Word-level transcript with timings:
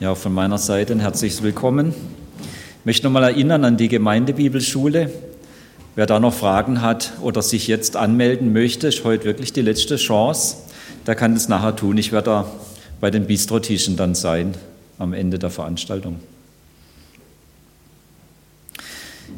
Ja, 0.00 0.16
von 0.16 0.34
meiner 0.34 0.58
Seite 0.58 0.92
ein 0.92 0.98
herzliches 0.98 1.44
Willkommen. 1.44 1.94
Ich 2.80 2.84
möchte 2.84 3.06
nochmal 3.06 3.22
erinnern 3.22 3.64
an 3.64 3.76
die 3.76 3.86
Gemeindebibelschule. 3.86 5.08
Wer 5.94 6.06
da 6.06 6.18
noch 6.18 6.34
Fragen 6.34 6.82
hat 6.82 7.12
oder 7.20 7.42
sich 7.42 7.68
jetzt 7.68 7.94
anmelden 7.96 8.52
möchte, 8.52 8.88
ist 8.88 9.04
heute 9.04 9.24
wirklich 9.24 9.52
die 9.52 9.62
letzte 9.62 9.94
Chance. 9.94 10.56
Der 11.06 11.14
kann 11.14 11.34
das 11.34 11.48
nachher 11.48 11.76
tun. 11.76 11.96
Ich 11.96 12.10
werde 12.10 12.24
da 12.24 12.50
bei 13.00 13.12
den 13.12 13.28
Bistrotischen 13.28 13.96
dann 13.96 14.16
sein 14.16 14.56
am 14.98 15.12
Ende 15.12 15.38
der 15.38 15.50
Veranstaltung. 15.50 16.18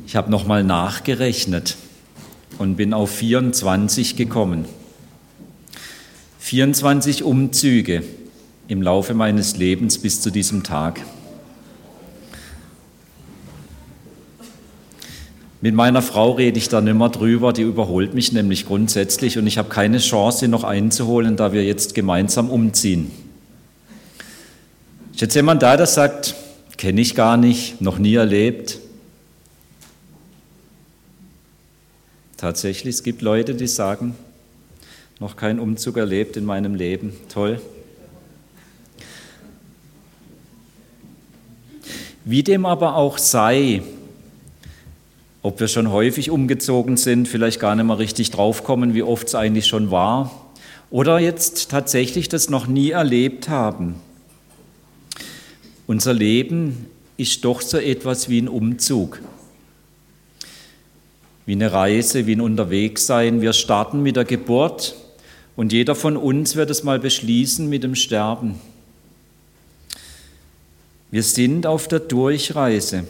Ich 0.07 0.17
habe 0.17 0.31
nochmal 0.31 0.65
nachgerechnet 0.65 1.77
und 2.57 2.77
bin 2.77 2.95
auf 2.95 3.11
24 3.11 4.17
gekommen. 4.17 4.65
24 6.39 7.25
Umzüge 7.25 8.03
im 8.69 8.83
Laufe 8.83 9.15
meines 9.15 9.57
Lebens 9.57 9.99
bis 9.99 10.21
zu 10.21 10.31
diesem 10.31 10.63
Tag. 10.63 11.01
Mit 15.61 15.75
meiner 15.75 16.03
Frau 16.03 16.33
rede 16.33 16.59
ich 16.59 16.69
da 16.69 16.81
nicht 16.81 16.97
mehr 16.97 17.09
drüber, 17.09 17.53
die 17.53 17.63
überholt 17.63 18.15
mich 18.15 18.31
nämlich 18.33 18.67
grundsätzlich 18.67 19.39
und 19.39 19.47
ich 19.47 19.59
habe 19.59 19.69
keine 19.69 19.99
Chance, 19.99 20.41
sie 20.41 20.49
noch 20.49 20.65
einzuholen, 20.65 21.37
da 21.37 21.53
wir 21.53 21.65
jetzt 21.65 21.95
gemeinsam 21.95 22.51
umziehen. 22.51 23.11
Ist 25.13 25.23
jetzt 25.23 25.35
jemand 25.35 25.63
da, 25.63 25.77
der 25.77 25.87
sagt, 25.87 26.35
kenne 26.77 27.01
ich 27.01 27.15
gar 27.15 27.37
nicht, 27.37 27.81
noch 27.81 27.99
nie 27.99 28.15
erlebt? 28.15 28.79
Tatsächlich, 32.37 32.97
es 32.97 33.03
gibt 33.03 33.23
Leute, 33.23 33.55
die 33.55 33.67
sagen, 33.67 34.15
noch 35.19 35.37
keinen 35.37 35.59
Umzug 35.59 35.97
erlebt 35.97 36.37
in 36.37 36.45
meinem 36.45 36.75
Leben. 36.75 37.15
Toll. 37.33 37.61
Wie 42.29 42.43
dem 42.43 42.67
aber 42.67 42.97
auch 42.97 43.19
sei, 43.19 43.83
ob 45.43 45.61
wir 45.61 45.69
schon 45.69 45.93
häufig 45.93 46.29
umgezogen 46.29 46.97
sind, 46.97 47.29
vielleicht 47.29 47.61
gar 47.61 47.77
nicht 47.77 47.85
mehr 47.85 48.01
richtig 48.01 48.33
draufkommen, 48.33 48.95
wie 48.95 49.05
oft 49.05 49.29
es 49.29 49.37
eigentlich 49.37 49.69
schon 49.69 49.93
war, 49.93 50.49
oder 50.91 51.21
jetzt 51.21 51.71
tatsächlich 51.71 52.29
das 52.29 52.51
noch 52.51 52.67
nie 52.67 52.91
erlebt 52.91 53.49
haben. 53.49 53.95
Unser 55.87 56.15
Leben 56.15 56.87
ist 57.17 57.45
doch 57.45 57.63
so 57.63 57.79
etwas 57.79 58.29
wie 58.29 58.41
ein 58.41 58.49
Umzug, 58.49 59.21
wie 61.47 61.53
eine 61.53 61.71
Reise, 61.71 62.27
wie 62.27 62.35
ein 62.35 62.41
Unterwegssein. 62.41 63.41
Wir 63.41 63.53
starten 63.53 64.03
mit 64.03 64.17
der 64.17 64.25
Geburt 64.25 64.97
und 65.55 65.73
jeder 65.73 65.95
von 65.95 66.17
uns 66.17 66.57
wird 66.57 66.71
es 66.71 66.83
mal 66.83 66.99
beschließen 66.99 67.69
mit 67.69 67.85
dem 67.85 67.95
Sterben. 67.95 68.57
Wir 71.11 71.23
sind 71.23 71.67
auf 71.67 71.89
der 71.89 72.01
Durchreise. 72.01 73.05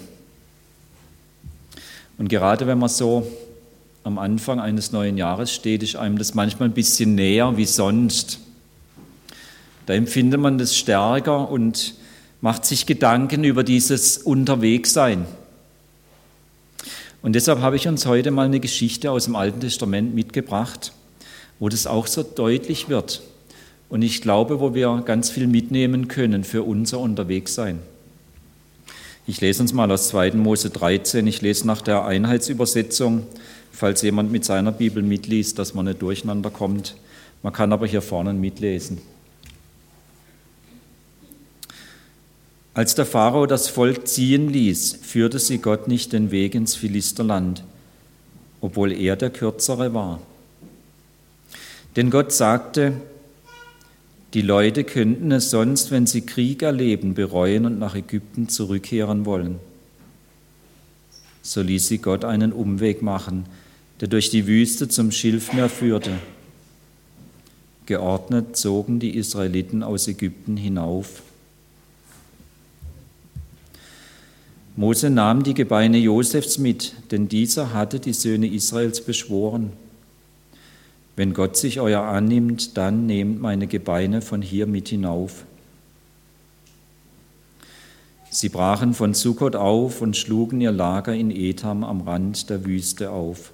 Und 2.18 2.28
gerade 2.28 2.66
wenn 2.66 2.78
man 2.78 2.88
so 2.88 3.26
am 4.04 4.18
Anfang 4.18 4.60
eines 4.60 4.92
neuen 4.92 5.18
Jahres 5.18 5.52
steht, 5.52 5.82
ist 5.82 5.96
einem 5.96 6.18
das 6.18 6.34
manchmal 6.34 6.68
ein 6.68 6.74
bisschen 6.74 7.14
näher 7.14 7.56
wie 7.56 7.64
sonst. 7.64 8.38
Da 9.86 9.94
empfindet 9.94 10.40
man 10.40 10.58
das 10.58 10.76
stärker 10.76 11.50
und 11.50 11.94
macht 12.40 12.64
sich 12.64 12.86
Gedanken 12.86 13.44
über 13.44 13.64
dieses 13.64 14.18
Unterwegssein. 14.18 15.26
Und 17.22 17.32
deshalb 17.32 17.60
habe 17.60 17.76
ich 17.76 17.88
uns 17.88 18.06
heute 18.06 18.30
mal 18.30 18.46
eine 18.46 18.60
Geschichte 18.60 19.10
aus 19.10 19.24
dem 19.24 19.34
Alten 19.34 19.60
Testament 19.60 20.14
mitgebracht, 20.14 20.92
wo 21.58 21.68
das 21.68 21.86
auch 21.86 22.06
so 22.06 22.22
deutlich 22.22 22.88
wird, 22.88 23.22
und 23.88 24.02
ich 24.02 24.20
glaube, 24.20 24.60
wo 24.60 24.74
wir 24.74 25.02
ganz 25.04 25.30
viel 25.30 25.46
mitnehmen 25.46 26.08
können 26.08 26.44
für 26.44 26.62
unser 26.62 26.98
Unterwegssein. 26.98 27.78
Ich 29.28 29.40
lese 29.40 29.62
uns 29.62 29.72
mal 29.72 29.90
aus 29.90 30.08
2. 30.08 30.32
Mose 30.32 30.70
13. 30.70 31.26
Ich 31.26 31.42
lese 31.42 31.66
nach 31.66 31.82
der 31.82 32.04
Einheitsübersetzung, 32.04 33.26
falls 33.72 34.02
jemand 34.02 34.30
mit 34.30 34.44
seiner 34.44 34.70
Bibel 34.72 35.02
mitliest, 35.02 35.58
dass 35.58 35.74
man 35.74 35.86
nicht 35.86 36.00
durcheinander 36.00 36.50
kommt. 36.50 36.96
Man 37.42 37.52
kann 37.52 37.72
aber 37.72 37.86
hier 37.86 38.02
vorne 38.02 38.32
mitlesen. 38.32 38.98
Als 42.72 42.94
der 42.94 43.06
Pharao 43.06 43.46
das 43.46 43.68
Volk 43.68 44.06
ziehen 44.06 44.48
ließ, 44.48 44.98
führte 45.02 45.38
sie 45.38 45.58
Gott 45.58 45.88
nicht 45.88 46.12
den 46.12 46.30
Weg 46.30 46.54
ins 46.54 46.74
Philisterland, 46.74 47.64
obwohl 48.60 48.92
er 48.92 49.16
der 49.16 49.30
Kürzere 49.30 49.94
war. 49.94 50.20
Denn 51.96 52.10
Gott 52.10 52.32
sagte, 52.32 52.92
die 54.36 54.42
Leute 54.42 54.84
könnten 54.84 55.32
es 55.32 55.48
sonst, 55.48 55.90
wenn 55.90 56.06
sie 56.06 56.20
Krieg 56.20 56.60
erleben, 56.60 57.14
bereuen 57.14 57.64
und 57.64 57.78
nach 57.78 57.94
Ägypten 57.94 58.50
zurückkehren 58.50 59.24
wollen. 59.24 59.56
So 61.40 61.62
ließ 61.62 61.88
sie 61.88 61.96
Gott 61.96 62.22
einen 62.22 62.52
Umweg 62.52 63.00
machen, 63.00 63.46
der 63.98 64.08
durch 64.08 64.28
die 64.28 64.46
Wüste 64.46 64.90
zum 64.90 65.10
Schilfmeer 65.10 65.70
führte. 65.70 66.10
Geordnet 67.86 68.58
zogen 68.58 69.00
die 69.00 69.16
Israeliten 69.16 69.82
aus 69.82 70.06
Ägypten 70.06 70.58
hinauf. 70.58 71.22
Mose 74.76 75.08
nahm 75.08 75.44
die 75.44 75.54
Gebeine 75.54 75.96
Josefs 75.96 76.58
mit, 76.58 76.92
denn 77.10 77.30
dieser 77.30 77.72
hatte 77.72 78.00
die 78.00 78.12
Söhne 78.12 78.48
Israels 78.48 79.00
beschworen. 79.00 79.72
Wenn 81.16 81.32
Gott 81.32 81.56
sich 81.56 81.80
euer 81.80 82.02
annimmt, 82.02 82.76
dann 82.76 83.06
nehmt 83.06 83.40
meine 83.40 83.66
Gebeine 83.66 84.20
von 84.20 84.42
hier 84.42 84.66
mit 84.66 84.88
hinauf. 84.88 85.46
Sie 88.28 88.50
brachen 88.50 88.92
von 88.92 89.14
Sukkot 89.14 89.56
auf 89.56 90.02
und 90.02 90.14
schlugen 90.14 90.60
ihr 90.60 90.72
Lager 90.72 91.14
in 91.14 91.30
Etam 91.30 91.84
am 91.84 92.02
Rand 92.02 92.50
der 92.50 92.66
Wüste 92.66 93.10
auf. 93.10 93.52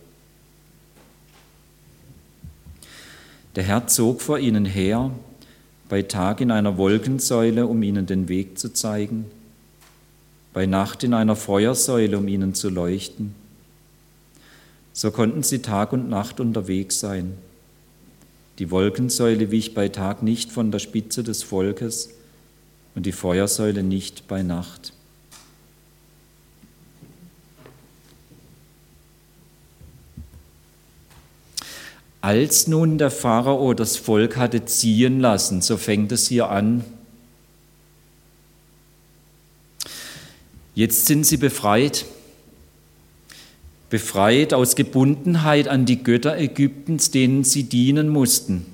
Der 3.54 3.62
Herr 3.62 3.86
zog 3.86 4.22
vor 4.22 4.40
ihnen 4.40 4.64
her, 4.64 5.12
bei 5.88 6.02
Tag 6.02 6.40
in 6.40 6.50
einer 6.50 6.78
Wolkensäule, 6.78 7.66
um 7.68 7.82
ihnen 7.84 8.06
den 8.06 8.28
Weg 8.28 8.58
zu 8.58 8.72
zeigen, 8.72 9.26
bei 10.52 10.66
Nacht 10.66 11.04
in 11.04 11.14
einer 11.14 11.36
Feuersäule, 11.36 12.18
um 12.18 12.26
ihnen 12.26 12.54
zu 12.54 12.70
leuchten. 12.70 13.36
So 14.92 15.12
konnten 15.12 15.44
sie 15.44 15.60
Tag 15.60 15.92
und 15.92 16.08
Nacht 16.08 16.40
unterwegs 16.40 16.98
sein. 16.98 17.34
Die 18.62 18.70
Wolkensäule 18.70 19.50
wich 19.50 19.74
bei 19.74 19.88
Tag 19.88 20.22
nicht 20.22 20.52
von 20.52 20.70
der 20.70 20.78
Spitze 20.78 21.24
des 21.24 21.42
Volkes 21.42 22.10
und 22.94 23.06
die 23.06 23.10
Feuersäule 23.10 23.82
nicht 23.82 24.28
bei 24.28 24.44
Nacht. 24.44 24.92
Als 32.20 32.68
nun 32.68 32.98
der 32.98 33.10
Pharao 33.10 33.74
das 33.74 33.96
Volk 33.96 34.36
hatte 34.36 34.64
ziehen 34.64 35.18
lassen, 35.18 35.60
so 35.60 35.76
fängt 35.76 36.12
es 36.12 36.28
hier 36.28 36.48
an, 36.48 36.84
jetzt 40.76 41.06
sind 41.06 41.26
sie 41.26 41.36
befreit 41.36 42.06
befreit 43.92 44.54
aus 44.54 44.74
Gebundenheit 44.74 45.68
an 45.68 45.84
die 45.84 46.02
Götter 46.02 46.38
Ägyptens, 46.38 47.10
denen 47.10 47.44
sie 47.44 47.64
dienen 47.64 48.08
mussten. 48.08 48.64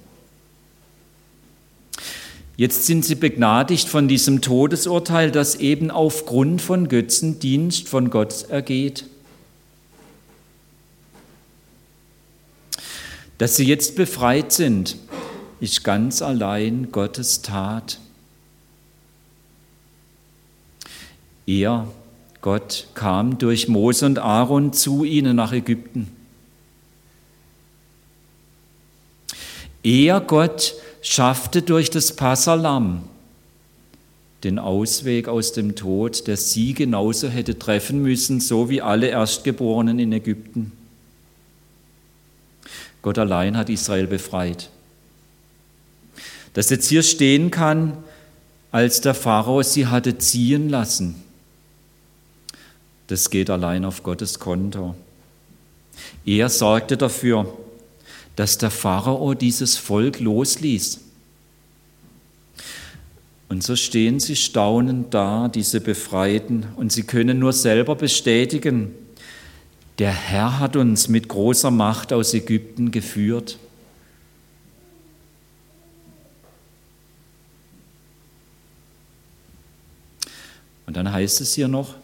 Jetzt 2.57 2.87
sind 2.87 3.05
sie 3.05 3.17
begnadigt 3.17 3.89
von 3.89 4.07
diesem 4.07 4.43
Todesurteil, 4.43 5.33
das 5.33 5.57
eben 5.57 5.91
aufgrund 5.91 6.63
von 6.63 6.87
Götzendienst 6.89 7.89
von 7.89 8.11
Gott 8.11 8.49
ergeht. 8.49 9.07
Dass 13.39 13.57
sie 13.57 13.65
jetzt 13.65 13.97
befreit 13.97 14.53
sind, 14.53 14.99
ist 15.59 15.83
ganz 15.83 16.23
allein 16.23 16.93
Gottes 16.93 17.43
Tat. 17.43 17.99
Er 21.45 21.89
Gott 22.41 22.87
kam 22.95 23.39
durch 23.39 23.69
Mose 23.69 24.07
und 24.07 24.19
Aaron 24.19 24.73
zu 24.73 25.05
ihnen 25.05 25.37
nach 25.37 25.53
Ägypten. 25.53 26.09
Er, 29.83 30.21
Gott, 30.21 30.75
schaffte 31.03 31.63
durch 31.63 31.91
das 31.91 32.15
Passalam 32.15 33.05
den 34.45 34.61
Ausweg 34.61 35.27
aus 35.27 35.53
dem 35.53 35.75
Tod, 35.75 36.29
der 36.29 36.37
sie 36.37 36.75
genauso 36.75 37.29
hätte 37.29 37.59
treffen 37.59 38.03
müssen, 38.03 38.41
so 38.41 38.71
wie 38.71 38.83
alle 38.83 39.09
Erstgeborenen 39.09 39.99
in 39.99 40.13
Ägypten. 40.13 40.73
Gott 43.03 43.19
allein 43.19 43.57
hat 43.57 43.69
Israel 43.69 44.07
befreit. 44.07 44.71
Dass 46.55 46.71
jetzt 46.71 46.89
hier 46.89 47.03
stehen 47.03 47.51
kann, 47.51 47.97
als 48.71 49.01
der 49.01 49.15
Pharao 49.15 49.63
sie 49.63 49.87
hatte 49.87 50.19
ziehen 50.19 50.69
lassen 50.69 51.17
das 53.09 53.31
geht 53.31 53.51
allein 53.51 53.85
auf 53.85 54.03
Gottes 54.03 54.39
Konto. 54.39 54.95
Er 56.25 56.49
sorgte 56.49 56.97
dafür, 56.97 57.53
dass 58.37 58.59
der 58.59 58.71
Pharao 58.71 59.35
dieses 59.35 59.77
Volk 59.77 60.21
losließ. 60.21 61.01
Und 63.49 63.63
so 63.63 63.77
stehen 63.77 64.21
sie 64.21 64.37
staunend 64.37 65.13
da, 65.15 65.49
diese 65.49 65.81
Befreiten, 65.81 66.67
und 66.77 66.93
sie 66.93 67.03
können 67.03 67.39
nur 67.39 67.55
selber 67.55 67.97
bestätigen, 67.97 68.95
der 69.99 70.13
Herr 70.13 70.61
hat 70.61 70.77
uns 70.77 71.09
mit 71.09 71.29
großer 71.29 71.71
Macht 71.71 72.13
aus 72.13 72.35
Ägypten 72.35 72.91
geführt. 72.91 73.59
Und 80.87 80.97
dann 80.97 81.11
heißt 81.11 81.41
es 81.41 81.55
hier 81.55 81.69
noch, 81.69 81.97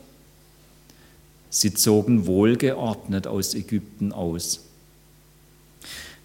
sie 1.55 1.73
zogen 1.73 2.27
wohlgeordnet 2.27 3.29
aus 3.29 3.55
Ägypten 3.55 4.13
aus. 4.13 4.65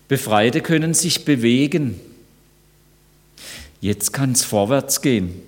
Befreite 0.08 0.62
können 0.62 0.96
sich 0.96 1.24
bewegen. 1.24 2.00
Jetzt 3.80 4.12
kann 4.12 4.32
es 4.32 4.44
vorwärts 4.44 5.02
gehen. 5.02 5.40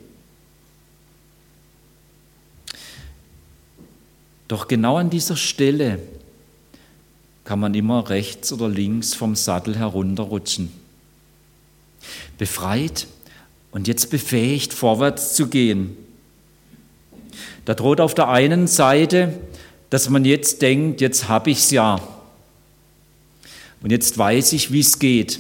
Doch 4.48 4.68
genau 4.68 4.98
an 4.98 5.10
dieser 5.10 5.36
Stelle 5.36 5.98
kann 7.44 7.60
man 7.60 7.74
immer 7.74 8.08
rechts 8.10 8.54
oder 8.54 8.70
links 8.70 9.16
vom 9.16 9.36
Sattel 9.36 9.80
herunterrutschen. 9.80 10.72
Befreit 12.38 13.08
und 13.72 13.88
jetzt 13.88 14.12
befähigt, 14.12 14.74
vorwärts 14.74 15.34
zu 15.34 15.48
gehen. 15.48 15.98
Da 17.66 17.74
droht 17.74 18.00
auf 18.00 18.14
der 18.14 18.30
einen 18.30 18.68
Seite, 18.68 19.34
dass 19.92 20.10
man 20.10 20.24
jetzt 20.24 20.62
denkt, 20.62 21.02
jetzt 21.02 21.28
habe 21.28 21.52
ich 21.52 21.60
es 21.60 21.70
ja. 21.70 22.02
Und 23.84 23.92
jetzt 23.92 24.18
weiß 24.18 24.54
ich, 24.54 24.72
wie 24.72 24.80
es 24.80 24.98
geht. 24.98 25.40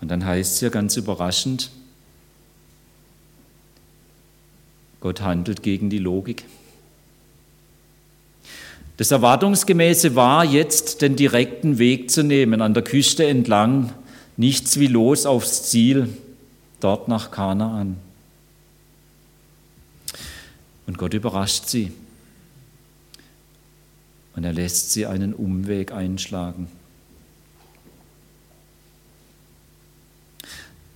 Und 0.00 0.08
dann 0.08 0.24
heißt 0.24 0.54
es 0.54 0.60
ja 0.60 0.68
ganz 0.68 0.96
überraschend, 0.96 1.70
Gott 5.00 5.20
handelt 5.20 5.62
gegen 5.64 5.90
die 5.90 5.98
Logik. 5.98 6.44
Das 8.96 9.10
Erwartungsgemäße 9.10 10.14
war 10.14 10.44
jetzt, 10.44 11.02
den 11.02 11.16
direkten 11.16 11.78
Weg 11.78 12.12
zu 12.12 12.22
nehmen, 12.22 12.62
an 12.62 12.74
der 12.74 12.84
Küste 12.84 13.26
entlang, 13.26 13.92
nichts 14.36 14.78
wie 14.78 14.86
los 14.86 15.26
aufs 15.26 15.64
Ziel, 15.64 16.08
dort 16.78 17.08
nach 17.08 17.32
Kanaan. 17.32 17.96
Und 20.88 20.96
Gott 20.96 21.12
überrascht 21.12 21.66
sie. 21.66 21.92
Und 24.34 24.42
er 24.42 24.54
lässt 24.54 24.90
sie 24.90 25.04
einen 25.04 25.34
Umweg 25.34 25.92
einschlagen. 25.92 26.68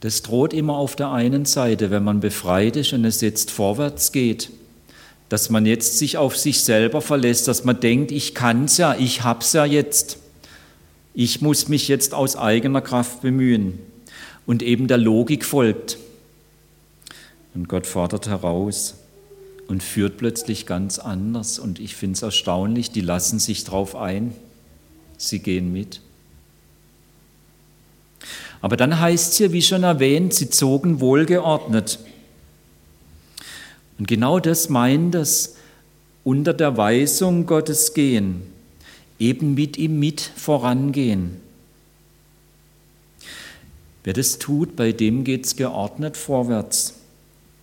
Das 0.01 0.23
droht 0.23 0.55
immer 0.55 0.79
auf 0.79 0.97
der 0.97 1.13
einen 1.13 1.45
Seite, 1.45 1.91
wenn 1.91 2.03
man 2.03 2.21
befreit 2.21 2.77
ist 2.77 2.95
und 2.95 3.05
es 3.05 3.21
jetzt 3.21 3.51
vorwärts 3.51 4.13
geht, 4.13 4.51
dass 5.29 5.51
man 5.51 5.67
jetzt 5.67 5.99
sich 5.99 6.17
auf 6.17 6.39
sich 6.39 6.65
selber 6.65 7.03
verlässt, 7.03 7.47
dass 7.47 7.65
man 7.65 7.79
denkt, 7.79 8.13
ich 8.13 8.35
kann 8.35 8.65
es 8.65 8.79
ja, 8.79 8.95
ich 8.95 9.23
hab's 9.23 9.53
ja 9.53 9.67
jetzt. 9.67 10.17
Ich 11.13 11.43
muss 11.43 11.69
mich 11.69 11.87
jetzt 11.87 12.15
aus 12.15 12.35
eigener 12.35 12.81
Kraft 12.81 13.21
bemühen 13.21 13.79
und 14.47 14.63
eben 14.63 14.89
der 14.89 14.99
Logik 14.99 15.45
folgt. 15.45 15.99
Und 17.55 17.69
Gott 17.69 17.87
fordert 17.87 18.27
heraus, 18.27 18.95
und 19.69 19.83
führt 19.83 20.19
plötzlich 20.19 20.67
ganz 20.67 20.99
anders. 20.99 21.59
Und 21.59 21.79
ich 21.79 21.97
finde 21.97 22.17
es 22.17 22.23
erstaunlich, 22.23 22.91
die 22.91 23.01
lassen 23.01 23.39
sich 23.39 23.65
drauf 23.65 23.97
ein, 23.97 24.35
sie 25.17 25.39
gehen 25.39 25.73
mit. 25.73 26.01
Aber 28.61 28.77
dann 28.77 29.01
heißt 29.01 29.33
es 29.33 29.39
hier, 29.39 29.53
wie 29.53 29.63
schon 29.63 29.83
erwähnt, 29.83 30.35
sie 30.35 30.49
zogen 30.49 31.01
wohlgeordnet. 31.01 31.99
Und 33.99 34.07
genau 34.07 34.39
das 34.39 34.69
meint 34.69 35.15
es, 35.15 35.57
unter 36.25 36.55
der 36.55 36.77
Weisung 36.77 37.47
Gottes 37.47 37.95
gehen, 37.95 38.43
eben 39.19 39.55
mit 39.55 39.77
ihm 39.77 39.99
mit 39.99 40.21
vorangehen. 40.21 41.41
Wer 44.05 44.13
das 44.13 44.39
tut, 44.39 44.77
bei 44.77 44.93
dem 44.93 45.25
geht 45.25 45.47
es 45.47 45.57
geordnet 45.57 46.17
vorwärts. 46.17 46.95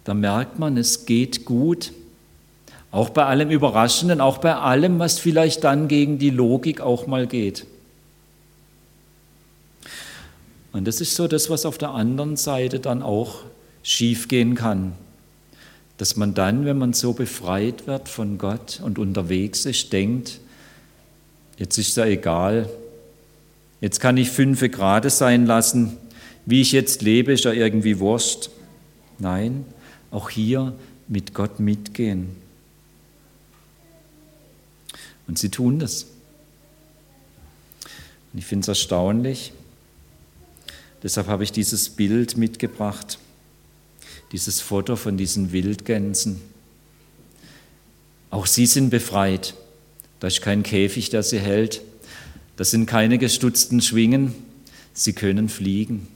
Da 0.03 0.13
merkt 0.13 0.59
man, 0.59 0.77
es 0.77 1.05
geht 1.05 1.45
gut. 1.45 1.91
Auch 2.91 3.09
bei 3.09 3.25
allem 3.25 3.51
Überraschenden, 3.51 4.19
auch 4.19 4.39
bei 4.39 4.55
allem, 4.55 4.97
was 4.97 5.19
vielleicht 5.19 5.63
dann 5.63 5.87
gegen 5.87 6.17
die 6.17 6.31
Logik 6.31 6.81
auch 6.81 7.05
mal 7.05 7.27
geht. 7.27 7.67
Und 10.71 10.87
das 10.87 11.01
ist 11.01 11.15
so 11.15 11.27
das, 11.27 11.49
was 11.49 11.65
auf 11.65 11.77
der 11.77 11.91
anderen 11.91 12.35
Seite 12.35 12.79
dann 12.79 13.03
auch 13.03 13.43
schiefgehen 13.83 14.55
kann. 14.55 14.93
Dass 15.97 16.15
man 16.15 16.33
dann, 16.33 16.65
wenn 16.65 16.77
man 16.77 16.93
so 16.93 17.13
befreit 17.13 17.87
wird 17.87 18.07
von 18.07 18.37
Gott 18.37 18.79
und 18.83 18.97
unterwegs 18.97 19.65
ist, 19.65 19.91
denkt, 19.91 20.39
jetzt 21.57 21.77
ist 21.77 21.97
ja 21.97 22.05
egal, 22.05 22.69
jetzt 23.81 23.99
kann 23.99 24.17
ich 24.17 24.29
fünfe 24.29 24.69
Grade 24.69 25.09
sein 25.09 25.45
lassen, 25.45 25.97
wie 26.45 26.61
ich 26.61 26.71
jetzt 26.71 27.01
lebe, 27.01 27.33
ist 27.33 27.43
ja 27.43 27.51
irgendwie 27.51 27.99
Wurst. 27.99 28.49
Nein, 29.17 29.65
auch 30.11 30.29
hier 30.29 30.75
mit 31.07 31.33
Gott 31.33 31.59
mitgehen. 31.59 32.35
Und 35.27 35.37
sie 35.37 35.49
tun 35.49 35.79
das. 35.79 36.05
Und 38.33 38.39
ich 38.39 38.45
finde 38.45 38.63
es 38.63 38.67
erstaunlich. 38.67 39.53
Deshalb 41.03 41.27
habe 41.27 41.43
ich 41.43 41.51
dieses 41.51 41.89
Bild 41.89 42.37
mitgebracht, 42.37 43.19
dieses 44.31 44.59
Foto 44.59 44.95
von 44.95 45.17
diesen 45.17 45.51
Wildgänsen. 45.51 46.41
Auch 48.29 48.45
sie 48.45 48.65
sind 48.65 48.89
befreit. 48.89 49.55
Da 50.19 50.27
ist 50.27 50.41
kein 50.41 50.63
Käfig, 50.63 51.09
der 51.09 51.23
sie 51.23 51.39
hält. 51.39 51.81
Das 52.57 52.71
sind 52.71 52.85
keine 52.85 53.17
gestutzten 53.17 53.81
Schwingen. 53.81 54.35
Sie 54.93 55.13
können 55.13 55.47
fliegen. 55.47 56.07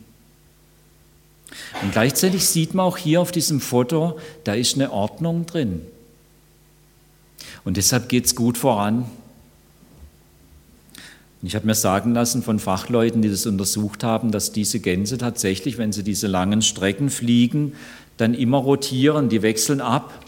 Und 1.82 1.92
gleichzeitig 1.92 2.46
sieht 2.46 2.74
man 2.74 2.86
auch 2.86 2.98
hier 2.98 3.22
auf 3.22 3.32
diesem 3.32 3.60
Foto, 3.60 4.20
da 4.44 4.54
ist 4.54 4.76
eine 4.76 4.92
Ordnung 4.92 5.46
drin. 5.46 5.82
Und 7.66 7.78
deshalb 7.78 8.10
geht 8.10 8.26
es 8.26 8.36
gut 8.36 8.58
voran. 8.58 9.06
Ich 11.46 11.56
habe 11.56 11.66
mir 11.66 11.76
sagen 11.76 12.14
lassen 12.14 12.42
von 12.42 12.58
Fachleuten, 12.58 13.22
die 13.22 13.30
das 13.30 13.46
untersucht 13.46 14.04
haben, 14.04 14.32
dass 14.32 14.54
diese 14.54 14.80
Gänse 14.80 15.18
tatsächlich, 15.18 15.78
wenn 15.78 15.92
sie 15.92 16.04
diese 16.04 16.28
langen 16.28 16.62
Strecken 16.62 17.10
fliegen, 17.10 17.74
dann 18.16 18.34
immer 18.34 18.60
rotieren, 18.60 19.28
die 19.28 19.42
wechseln 19.42 19.82
ab. 19.82 20.24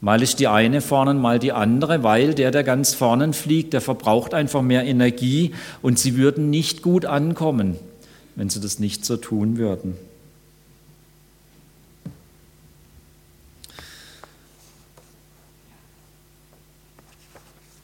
Mal 0.00 0.22
ist 0.22 0.40
die 0.40 0.48
eine 0.48 0.80
vorne, 0.80 1.14
mal 1.14 1.38
die 1.38 1.52
andere, 1.52 2.02
weil 2.02 2.34
der, 2.34 2.50
der 2.50 2.64
ganz 2.64 2.92
vorne 2.92 3.32
fliegt, 3.32 3.72
der 3.72 3.80
verbraucht 3.80 4.34
einfach 4.34 4.62
mehr 4.62 4.84
Energie 4.84 5.54
und 5.80 5.98
sie 5.98 6.16
würden 6.16 6.50
nicht 6.50 6.82
gut 6.82 7.06
ankommen, 7.06 7.76
wenn 8.34 8.50
sie 8.50 8.60
das 8.60 8.80
nicht 8.80 9.04
so 9.04 9.16
tun 9.16 9.58
würden. 9.58 9.96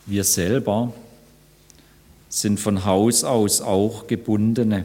Wir 0.06 0.24
selber 0.24 0.92
sind 2.28 2.58
von 2.58 2.84
Haus 2.84 3.24
aus 3.24 3.60
auch 3.60 4.06
Gebundene. 4.06 4.84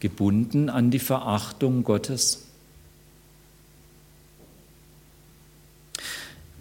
Gebunden 0.00 0.70
an 0.70 0.90
die 0.90 0.98
Verachtung 0.98 1.84
Gottes. 1.84 2.46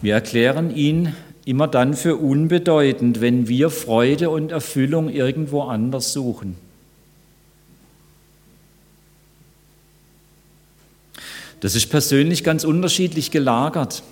Wir 0.02 0.14
erklären 0.14 0.76
ihn 0.76 1.14
immer 1.46 1.68
dann 1.68 1.94
für 1.94 2.18
unbedeutend, 2.18 3.22
wenn 3.22 3.48
wir 3.48 3.70
Freude 3.70 4.30
und 4.30 4.52
Erfüllung 4.52 5.10
irgendwo 5.10 5.64
anders 5.64 6.14
suchen. 6.14 6.56
Das 11.60 11.76
ist 11.76 11.88
persönlich 11.88 12.44
ganz 12.44 12.64
unterschiedlich 12.64 13.32
gelagert. 13.32 14.04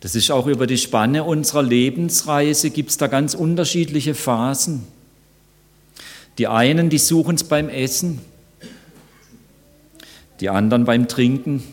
Das 0.00 0.14
ist 0.14 0.30
auch 0.30 0.46
über 0.46 0.66
die 0.66 0.78
Spanne 0.78 1.24
unserer 1.24 1.62
Lebensreise, 1.62 2.70
gibt 2.70 2.90
es 2.90 2.98
da 2.98 3.08
ganz 3.08 3.34
unterschiedliche 3.34 4.14
Phasen. 4.14 4.86
Die 6.38 6.46
einen, 6.46 6.88
die 6.88 6.98
suchen 6.98 7.34
es 7.34 7.42
beim 7.42 7.68
Essen, 7.68 8.20
die 10.40 10.48
anderen 10.50 10.84
beim 10.84 11.08
Trinken, 11.08 11.64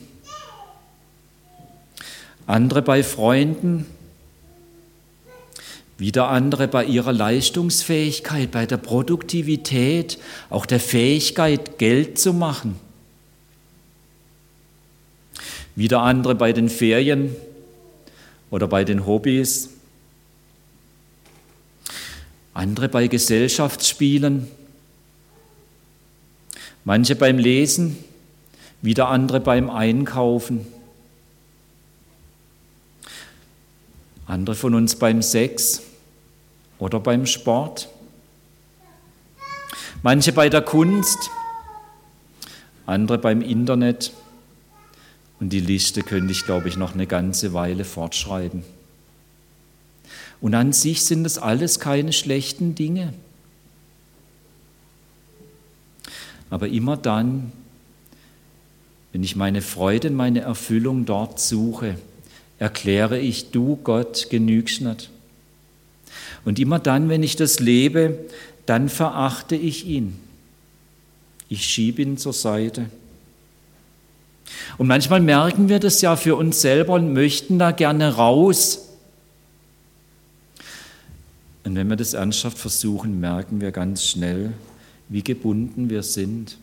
andere 2.48 2.82
bei 2.82 3.04
Freunden, 3.04 3.86
wieder 6.00 6.30
andere 6.30 6.68
bei 6.68 6.84
ihrer 6.84 7.14
Leistungsfähigkeit, 7.14 8.52
bei 8.52 8.66
der 8.66 8.78
Produktivität, 8.78 10.18
auch 10.50 10.66
der 10.66 10.80
Fähigkeit, 10.80 11.78
Geld 11.78 12.20
zu 12.20 12.34
machen. 12.34 12.76
Wieder 15.76 16.02
andere 16.02 16.36
bei 16.36 16.54
den 16.54 16.70
Ferien, 16.70 17.36
oder 18.50 18.68
bei 18.68 18.84
den 18.84 19.06
Hobbys, 19.06 19.70
andere 22.54 22.90
bei 22.90 23.08
Gesellschaftsspielen, 23.08 24.48
Manche 26.88 27.16
beim 27.16 27.40
Lesen, 27.40 27.98
wieder 28.84 29.08
andere 29.10 29.40
beim 29.40 29.72
Einkaufen. 29.72 30.68
Andere 34.28 34.56
von 34.56 34.76
uns 34.76 34.96
beim 34.96 35.24
Sex 35.24 35.82
oder 36.78 37.00
beim 37.00 37.26
Sport. 37.26 37.90
Manche 40.04 40.32
bei 40.32 40.48
der 40.48 40.62
Kunst, 40.62 41.18
andere 42.86 43.18
beim 43.18 43.42
Internet. 43.42 44.14
Und 45.40 45.50
die 45.50 45.60
Liste 45.60 46.02
könnte 46.02 46.32
ich, 46.32 46.46
glaube 46.46 46.70
ich, 46.70 46.78
noch 46.78 46.94
eine 46.94 47.08
ganze 47.08 47.54
Weile 47.54 47.84
fortschreiben. 47.84 48.64
Und 50.42 50.54
an 50.54 50.74
sich 50.74 51.04
sind 51.04 51.24
das 51.24 51.38
alles 51.38 51.80
keine 51.80 52.14
schlechten 52.14 52.76
Dinge. 52.76 53.14
Aber 56.50 56.68
immer 56.68 56.96
dann, 56.96 57.52
wenn 59.12 59.24
ich 59.24 59.36
meine 59.36 59.62
Freude, 59.62 60.10
meine 60.10 60.42
Erfüllung 60.42 61.06
dort 61.06 61.40
suche, 61.40 61.98
erkläre 62.60 63.20
ich, 63.20 63.52
du 63.52 63.78
Gott 63.78 64.30
genügst 64.30 64.82
nicht. 64.82 65.10
Und 66.46 66.60
immer 66.60 66.80
dann, 66.80 67.10
wenn 67.10 67.24
ich 67.24 67.36
das 67.36 67.60
lebe, 67.60 68.20
dann 68.66 68.88
verachte 68.90 69.56
ich 69.56 69.86
ihn. 69.86 70.18
Ich 71.50 71.66
schiebe 71.66 72.02
ihn 72.02 72.18
zur 72.18 72.34
Seite. 72.34 72.86
Und 74.78 74.88
manchmal 74.88 75.22
merken 75.22 75.70
wir 75.70 75.80
das 75.80 76.02
ja 76.02 76.16
für 76.16 76.36
uns 76.36 76.62
selber 76.62 76.94
und 76.94 77.14
möchten 77.14 77.60
da 77.60 77.72
gerne 77.72 78.16
raus. 78.16 78.90
Und 81.64 81.76
wenn 81.76 81.88
wir 81.88 81.96
das 81.96 82.14
ernsthaft 82.14 82.58
versuchen, 82.58 83.20
merken 83.20 83.60
wir 83.60 83.72
ganz 83.72 84.06
schnell, 84.06 84.54
wie 85.10 85.24
gebunden 85.24 85.90
wir 85.90 86.04
sind. 86.04 86.58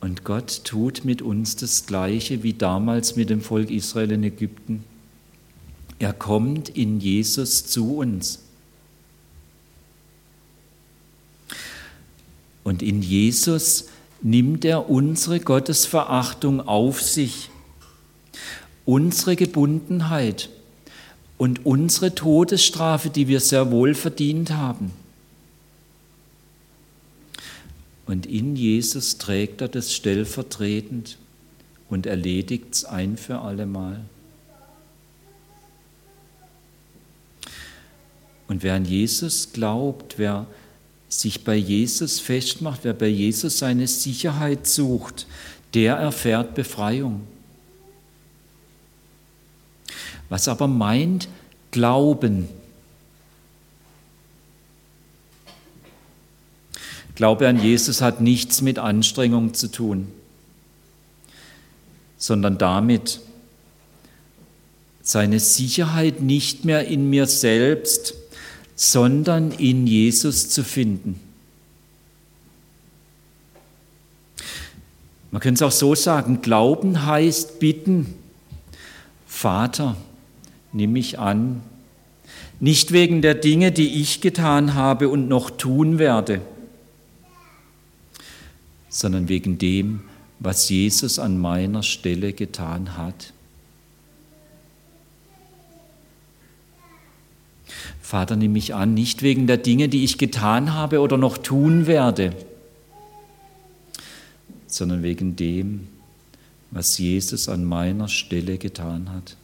Und 0.00 0.24
Gott 0.24 0.64
tut 0.64 1.04
mit 1.04 1.22
uns 1.22 1.56
das 1.56 1.86
Gleiche 1.86 2.42
wie 2.42 2.52
damals 2.52 3.16
mit 3.16 3.30
dem 3.30 3.40
Volk 3.40 3.70
Israel 3.70 4.12
in 4.12 4.22
Ägypten. 4.22 4.84
Er 5.98 6.12
kommt 6.12 6.68
in 6.68 7.00
Jesus 7.00 7.64
zu 7.66 7.96
uns. 7.96 8.43
Und 12.64 12.82
in 12.82 13.02
Jesus 13.02 13.88
nimmt 14.22 14.64
er 14.64 14.88
unsere 14.88 15.38
Gottesverachtung 15.38 16.66
auf 16.66 17.00
sich, 17.02 17.50
unsere 18.86 19.36
Gebundenheit 19.36 20.48
und 21.36 21.66
unsere 21.66 22.14
Todesstrafe, 22.14 23.10
die 23.10 23.28
wir 23.28 23.40
sehr 23.40 23.70
wohl 23.70 23.94
verdient 23.94 24.50
haben. 24.50 24.92
Und 28.06 28.26
in 28.26 28.56
Jesus 28.56 29.18
trägt 29.18 29.60
er 29.60 29.68
das 29.68 29.94
stellvertretend 29.94 31.18
und 31.88 32.06
erledigt 32.06 32.74
es 32.74 32.84
ein 32.84 33.16
für 33.16 33.40
allemal. 33.40 34.00
Und 38.46 38.62
wer 38.62 38.74
an 38.74 38.84
Jesus 38.84 39.52
glaubt, 39.52 40.18
wer 40.18 40.46
sich 41.20 41.44
bei 41.44 41.54
Jesus 41.54 42.18
festmacht, 42.20 42.80
wer 42.82 42.92
bei 42.92 43.06
Jesus 43.06 43.58
seine 43.58 43.86
Sicherheit 43.86 44.66
sucht, 44.66 45.26
der 45.72 45.94
erfährt 45.96 46.54
Befreiung. 46.54 47.26
Was 50.28 50.48
aber 50.48 50.66
meint 50.66 51.28
Glauben? 51.70 52.48
Glaube 57.14 57.46
an 57.48 57.62
Jesus 57.62 58.00
hat 58.00 58.20
nichts 58.20 58.60
mit 58.60 58.78
Anstrengung 58.78 59.54
zu 59.54 59.70
tun, 59.70 60.08
sondern 62.16 62.58
damit, 62.58 63.20
seine 65.02 65.38
Sicherheit 65.38 66.22
nicht 66.22 66.64
mehr 66.64 66.88
in 66.88 67.08
mir 67.10 67.26
selbst, 67.26 68.14
sondern 68.76 69.52
in 69.52 69.86
Jesus 69.86 70.48
zu 70.50 70.64
finden. 70.64 71.20
Man 75.30 75.40
könnte 75.40 75.64
es 75.64 75.68
auch 75.68 75.76
so 75.76 75.94
sagen, 75.94 76.42
Glauben 76.42 77.06
heißt 77.06 77.58
bitten, 77.58 78.14
Vater, 79.26 79.96
nimm 80.72 80.92
mich 80.92 81.18
an, 81.18 81.60
nicht 82.60 82.92
wegen 82.92 83.20
der 83.20 83.34
Dinge, 83.34 83.72
die 83.72 84.00
ich 84.00 84.20
getan 84.20 84.74
habe 84.74 85.08
und 85.08 85.28
noch 85.28 85.50
tun 85.50 85.98
werde, 85.98 86.40
sondern 88.88 89.28
wegen 89.28 89.58
dem, 89.58 90.02
was 90.38 90.68
Jesus 90.68 91.18
an 91.18 91.36
meiner 91.38 91.82
Stelle 91.82 92.32
getan 92.32 92.96
hat. 92.96 93.33
Vater, 98.14 98.36
nimm 98.36 98.52
mich 98.52 98.76
an, 98.76 98.94
nicht 98.94 99.22
wegen 99.22 99.48
der 99.48 99.56
Dinge, 99.56 99.88
die 99.88 100.04
ich 100.04 100.18
getan 100.18 100.72
habe 100.72 101.00
oder 101.00 101.18
noch 101.18 101.36
tun 101.36 101.88
werde, 101.88 102.32
sondern 104.68 105.02
wegen 105.02 105.34
dem, 105.34 105.88
was 106.70 106.96
Jesus 106.96 107.48
an 107.48 107.64
meiner 107.64 108.06
Stelle 108.06 108.56
getan 108.56 109.10
hat. 109.10 109.36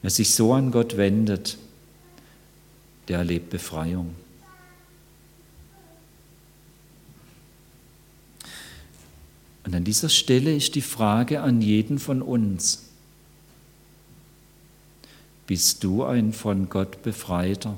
Wer 0.00 0.08
sich 0.08 0.34
so 0.34 0.54
an 0.54 0.70
Gott 0.70 0.96
wendet, 0.96 1.58
der 3.08 3.18
erlebt 3.18 3.50
Befreiung. 3.50 4.14
Und 9.66 9.74
an 9.74 9.84
dieser 9.84 10.08
Stelle 10.08 10.56
ist 10.56 10.74
die 10.74 10.80
Frage 10.80 11.42
an 11.42 11.60
jeden 11.60 11.98
von 11.98 12.22
uns, 12.22 12.87
bist 15.48 15.82
du 15.82 16.04
ein 16.04 16.34
von 16.34 16.68
Gott 16.68 17.02
befreiter? 17.02 17.74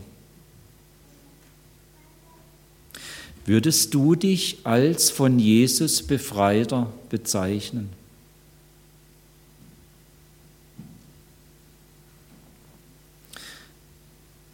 Würdest 3.47 3.95
du 3.95 4.17
dich 4.17 4.59
als 4.65 5.09
von 5.11 5.39
Jesus 5.39 6.03
befreiter 6.03 6.93
bezeichnen? 7.09 7.91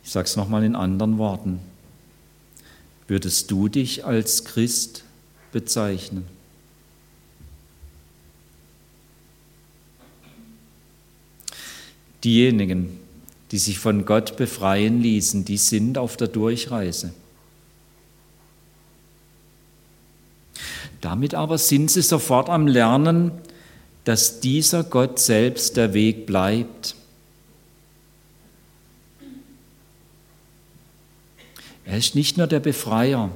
Ich 0.04 0.10
sage 0.10 0.26
es 0.26 0.36
nochmal 0.36 0.62
in 0.62 0.76
anderen 0.76 1.16
Worten. 1.16 1.58
Würdest 3.08 3.50
du 3.50 3.68
dich 3.68 4.04
als 4.04 4.44
Christ 4.44 5.04
bezeichnen? 5.52 6.26
Diejenigen, 12.22 13.05
die 13.50 13.58
sich 13.58 13.78
von 13.78 14.04
Gott 14.04 14.36
befreien 14.36 15.00
ließen, 15.00 15.44
die 15.44 15.56
sind 15.56 15.98
auf 15.98 16.16
der 16.16 16.28
Durchreise. 16.28 17.14
Damit 21.00 21.34
aber 21.34 21.58
sind 21.58 21.90
sie 21.90 22.02
sofort 22.02 22.48
am 22.48 22.66
Lernen, 22.66 23.30
dass 24.04 24.40
dieser 24.40 24.84
Gott 24.84 25.18
selbst 25.18 25.76
der 25.76 25.94
Weg 25.94 26.26
bleibt. 26.26 26.96
Er 31.84 31.98
ist 31.98 32.14
nicht 32.14 32.36
nur 32.36 32.48
der 32.48 32.60
Befreier, 32.60 33.30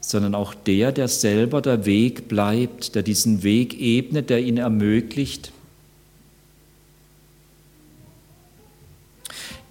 sondern 0.00 0.34
auch 0.34 0.54
der, 0.54 0.92
der 0.92 1.08
selber 1.08 1.60
der 1.60 1.86
Weg 1.86 2.28
bleibt, 2.28 2.94
der 2.94 3.02
diesen 3.02 3.42
Weg 3.42 3.80
ebnet, 3.80 4.30
der 4.30 4.40
ihn 4.40 4.58
ermöglicht. 4.58 5.52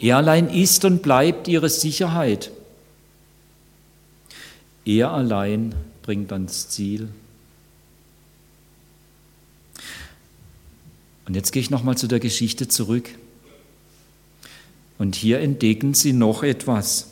Er 0.01 0.17
allein 0.17 0.50
ist 0.50 0.84
und 0.84 1.03
bleibt 1.03 1.48
ihre 1.48 1.70
Sicherheit. 1.70 2.50
Er 4.84 5.12
allein 5.12 5.75
bringt 6.01 6.34
ans 6.34 6.70
Ziel. 6.70 7.10
Und 11.27 11.36
jetzt 11.36 11.51
gehe 11.51 11.62
ich 11.62 11.70
nochmal 11.70 11.98
zu 11.98 12.08
der 12.08 12.20
Geschichte 12.20 12.67
zurück. 12.67 13.10
Und 14.98 15.15
hier 15.15 15.39
entdecken 15.39 15.93
Sie 15.93 16.13
noch 16.13 16.41
etwas. 16.41 17.12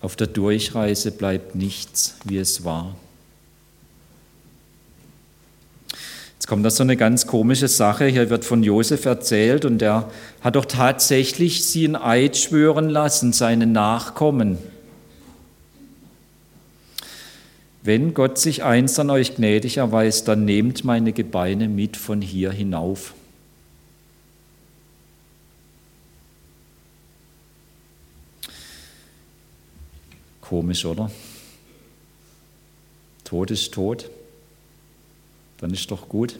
Auf 0.00 0.16
der 0.16 0.26
Durchreise 0.26 1.12
bleibt 1.12 1.54
nichts, 1.54 2.16
wie 2.24 2.38
es 2.38 2.64
war. 2.64 2.96
Jetzt 6.46 6.50
kommt 6.50 6.64
da 6.64 6.70
so 6.70 6.84
eine 6.84 6.96
ganz 6.96 7.26
komische 7.26 7.66
Sache. 7.66 8.04
Hier 8.06 8.30
wird 8.30 8.44
von 8.44 8.62
Josef 8.62 9.04
erzählt 9.04 9.64
und 9.64 9.82
er 9.82 10.08
hat 10.42 10.54
doch 10.54 10.64
tatsächlich 10.64 11.64
sie 11.64 11.84
in 11.84 11.96
Eid 11.96 12.36
schwören 12.36 12.88
lassen, 12.88 13.32
seine 13.32 13.66
Nachkommen. 13.66 14.56
Wenn 17.82 18.14
Gott 18.14 18.38
sich 18.38 18.62
einst 18.62 18.96
an 19.00 19.10
euch 19.10 19.34
gnädig 19.34 19.78
erweist, 19.78 20.28
dann 20.28 20.44
nehmt 20.44 20.84
meine 20.84 21.12
Gebeine 21.12 21.68
mit 21.68 21.96
von 21.96 22.20
hier 22.20 22.52
hinauf. 22.52 23.12
Komisch, 30.42 30.84
oder? 30.84 31.10
Tod 33.24 33.50
ist 33.50 33.74
tot. 33.74 34.08
Dann 35.58 35.70
ist 35.72 35.90
doch 35.90 36.08
gut. 36.08 36.38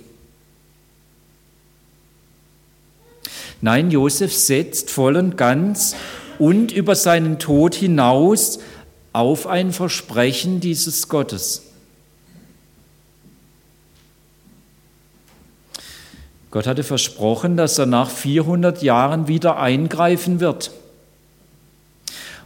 Nein, 3.60 3.90
Josef 3.90 4.34
setzt 4.34 4.90
voll 4.90 5.16
und 5.16 5.36
ganz 5.36 5.96
und 6.38 6.72
über 6.72 6.94
seinen 6.94 7.38
Tod 7.38 7.74
hinaus 7.74 8.58
auf 9.12 9.46
ein 9.46 9.72
Versprechen 9.72 10.60
dieses 10.60 11.08
Gottes. 11.08 11.62
Gott 16.50 16.66
hatte 16.66 16.84
versprochen, 16.84 17.56
dass 17.56 17.78
er 17.78 17.86
nach 17.86 18.10
400 18.10 18.82
Jahren 18.82 19.28
wieder 19.28 19.58
eingreifen 19.58 20.40
wird 20.40 20.70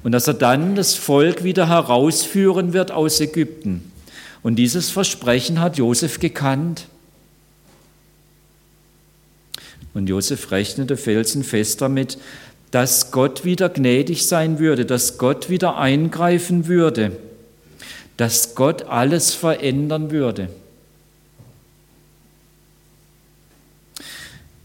und 0.02 0.12
dass 0.12 0.26
er 0.26 0.34
dann 0.34 0.74
das 0.74 0.94
Volk 0.94 1.44
wieder 1.44 1.68
herausführen 1.68 2.72
wird 2.72 2.90
aus 2.90 3.20
Ägypten. 3.20 3.92
Und 4.42 4.56
dieses 4.56 4.90
Versprechen 4.90 5.60
hat 5.60 5.76
Josef 5.76 6.18
gekannt. 6.18 6.86
Und 9.92 10.08
Josef 10.08 10.50
rechnete 10.50 10.96
felsenfest 10.96 11.80
damit, 11.80 12.18
dass 12.70 13.10
Gott 13.10 13.44
wieder 13.44 13.68
gnädig 13.68 14.26
sein 14.26 14.58
würde, 14.58 14.86
dass 14.86 15.18
Gott 15.18 15.50
wieder 15.50 15.76
eingreifen 15.76 16.68
würde, 16.68 17.16
dass 18.16 18.54
Gott 18.54 18.82
alles 18.82 19.34
verändern 19.34 20.10
würde. 20.10 20.48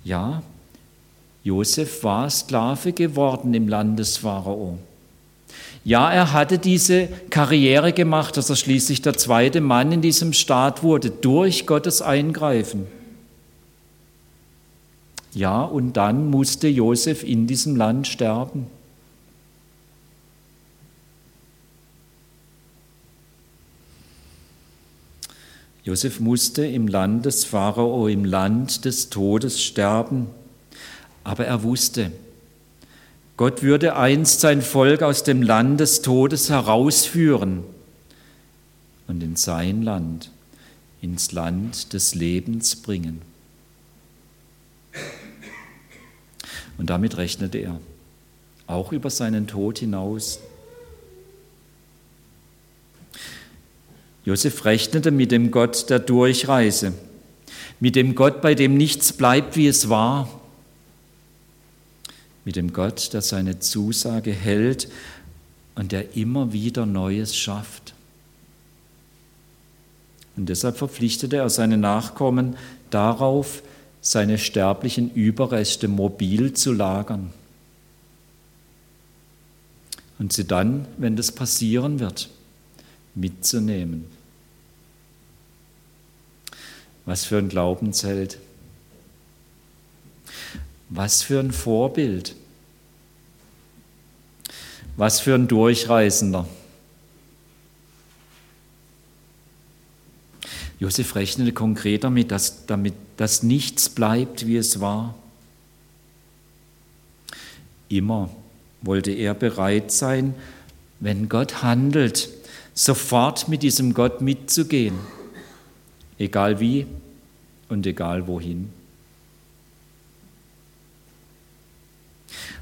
Ja, 0.03 0.43
Josef 1.43 2.03
war 2.03 2.29
Sklave 2.29 2.93
geworden 2.93 3.53
im 3.55 3.67
Land 3.67 3.99
Pharao. 4.17 4.77
Ja, 5.85 6.11
er 6.11 6.33
hatte 6.33 6.57
diese 6.57 7.07
Karriere 7.29 7.93
gemacht, 7.93 8.37
dass 8.37 8.49
er 8.49 8.55
schließlich 8.55 9.03
der 9.03 9.13
zweite 9.13 9.61
Mann 9.61 9.91
in 9.91 10.01
diesem 10.01 10.33
Staat 10.33 10.81
wurde, 10.81 11.11
durch 11.11 11.67
Gottes 11.67 12.01
Eingreifen. 12.01 12.87
Ja, 15.35 15.61
und 15.61 15.93
dann 15.93 16.31
musste 16.31 16.67
Josef 16.67 17.23
in 17.23 17.45
diesem 17.45 17.75
Land 17.75 18.07
sterben. 18.07 18.65
Josef 25.83 26.19
musste 26.19 26.65
im 26.65 26.87
Land 26.87 27.27
des 27.27 27.45
Pharao, 27.45 28.07
im 28.07 28.25
Land 28.25 28.85
des 28.85 29.11
Todes 29.11 29.61
sterben. 29.61 30.25
Aber 31.23 31.45
er 31.45 31.61
wusste, 31.61 32.11
Gott 33.37 33.63
würde 33.63 33.97
einst 33.97 34.39
sein 34.39 34.61
Volk 34.61 35.01
aus 35.01 35.23
dem 35.23 35.41
Land 35.41 35.81
des 35.81 36.01
Todes 36.01 36.49
herausführen 36.49 37.63
und 39.07 39.21
in 39.21 39.35
sein 39.35 39.81
Land, 39.81 40.31
ins 41.01 41.33
Land 41.33 41.91
des 41.93 42.15
Lebens 42.15 42.77
bringen. 42.77 43.21
Und 46.77 46.89
damit 46.89 47.17
rechnete 47.17 47.57
er, 47.57 47.79
auch 48.67 48.91
über 48.91 49.09
seinen 49.09 49.47
Tod 49.47 49.79
hinaus. 49.79 50.39
Josef 54.23 54.65
rechnete 54.65 55.11
mit 55.11 55.31
dem 55.31 55.51
Gott 55.51 55.89
der 55.89 55.99
Durchreise, 55.99 56.93
mit 57.79 57.95
dem 57.95 58.15
Gott, 58.15 58.41
bei 58.41 58.55
dem 58.55 58.75
nichts 58.75 59.13
bleibt, 59.13 59.55
wie 59.55 59.67
es 59.67 59.89
war, 59.89 60.29
mit 62.45 62.55
dem 62.55 62.71
Gott, 62.71 63.11
der 63.13 63.21
seine 63.21 63.59
Zusage 63.59 64.31
hält 64.31 64.87
und 65.73 65.91
der 65.91 66.15
immer 66.15 66.53
wieder 66.53 66.85
Neues 66.85 67.35
schafft. 67.35 67.93
Und 70.37 70.47
deshalb 70.47 70.77
verpflichtete 70.77 71.37
er 71.37 71.49
seine 71.49 71.77
Nachkommen 71.77 72.55
darauf, 72.89 73.63
seine 74.01 74.37
sterblichen 74.37 75.11
Überreste 75.13 75.87
mobil 75.87 76.53
zu 76.53 76.71
lagern. 76.71 77.33
Und 80.19 80.31
sie 80.31 80.45
dann, 80.45 80.87
wenn 80.97 81.15
das 81.15 81.31
passieren 81.31 81.99
wird, 81.99 82.29
mitzunehmen. 83.15 84.05
Was 87.05 87.25
für 87.25 87.37
ein 87.37 87.49
Glaubensheld. 87.49 88.37
Was 90.89 91.23
für 91.23 91.39
ein 91.39 91.51
Vorbild. 91.51 92.35
Was 94.97 95.19
für 95.19 95.35
ein 95.35 95.47
Durchreisender. 95.47 96.47
Josef 100.79 101.15
rechnete 101.15 101.53
konkret 101.53 102.03
damit 102.03 102.31
dass, 102.31 102.65
damit, 102.65 102.93
dass 103.17 103.43
nichts 103.43 103.89
bleibt, 103.89 104.45
wie 104.45 104.57
es 104.57 104.79
war. 104.79 105.15
Immer 107.89 108.29
wollte 108.81 109.11
er 109.11 109.33
bereit 109.33 109.91
sein, 109.91 110.35
wenn 110.99 111.29
Gott 111.29 111.63
handelt, 111.63 112.29
sofort 112.73 113.47
mit 113.47 113.63
diesem 113.63 113.93
Gott 113.93 114.21
mitzugehen, 114.21 114.95
egal 116.17 116.59
wie 116.59 116.85
und 117.69 117.85
egal 117.87 118.27
wohin. 118.27 118.69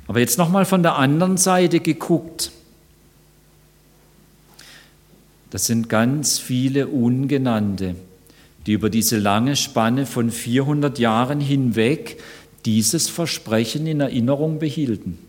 Aber 0.07 0.19
jetzt 0.19 0.37
nochmal 0.37 0.65
von 0.65 0.83
der 0.83 0.95
anderen 0.95 1.37
Seite 1.37 1.79
geguckt. 1.79 2.51
Das 5.49 5.65
sind 5.65 5.87
ganz 5.87 6.39
viele 6.39 6.87
Ungenannte, 6.87 7.95
die 8.65 8.73
über 8.73 8.89
diese 8.89 9.17
lange 9.17 9.55
Spanne 9.55 10.05
von 10.05 10.31
400 10.31 10.97
Jahren 10.99 11.39
hinweg 11.39 12.19
dieses 12.65 13.09
Versprechen 13.09 13.85
in 13.87 13.99
Erinnerung 13.99 14.59
behielten. 14.59 15.19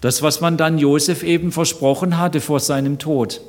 Das, 0.00 0.22
was 0.22 0.40
man 0.40 0.56
dann 0.56 0.78
Josef 0.78 1.22
eben 1.22 1.52
versprochen 1.52 2.18
hatte 2.18 2.40
vor 2.40 2.60
seinem 2.60 2.98
Tod, 2.98 3.40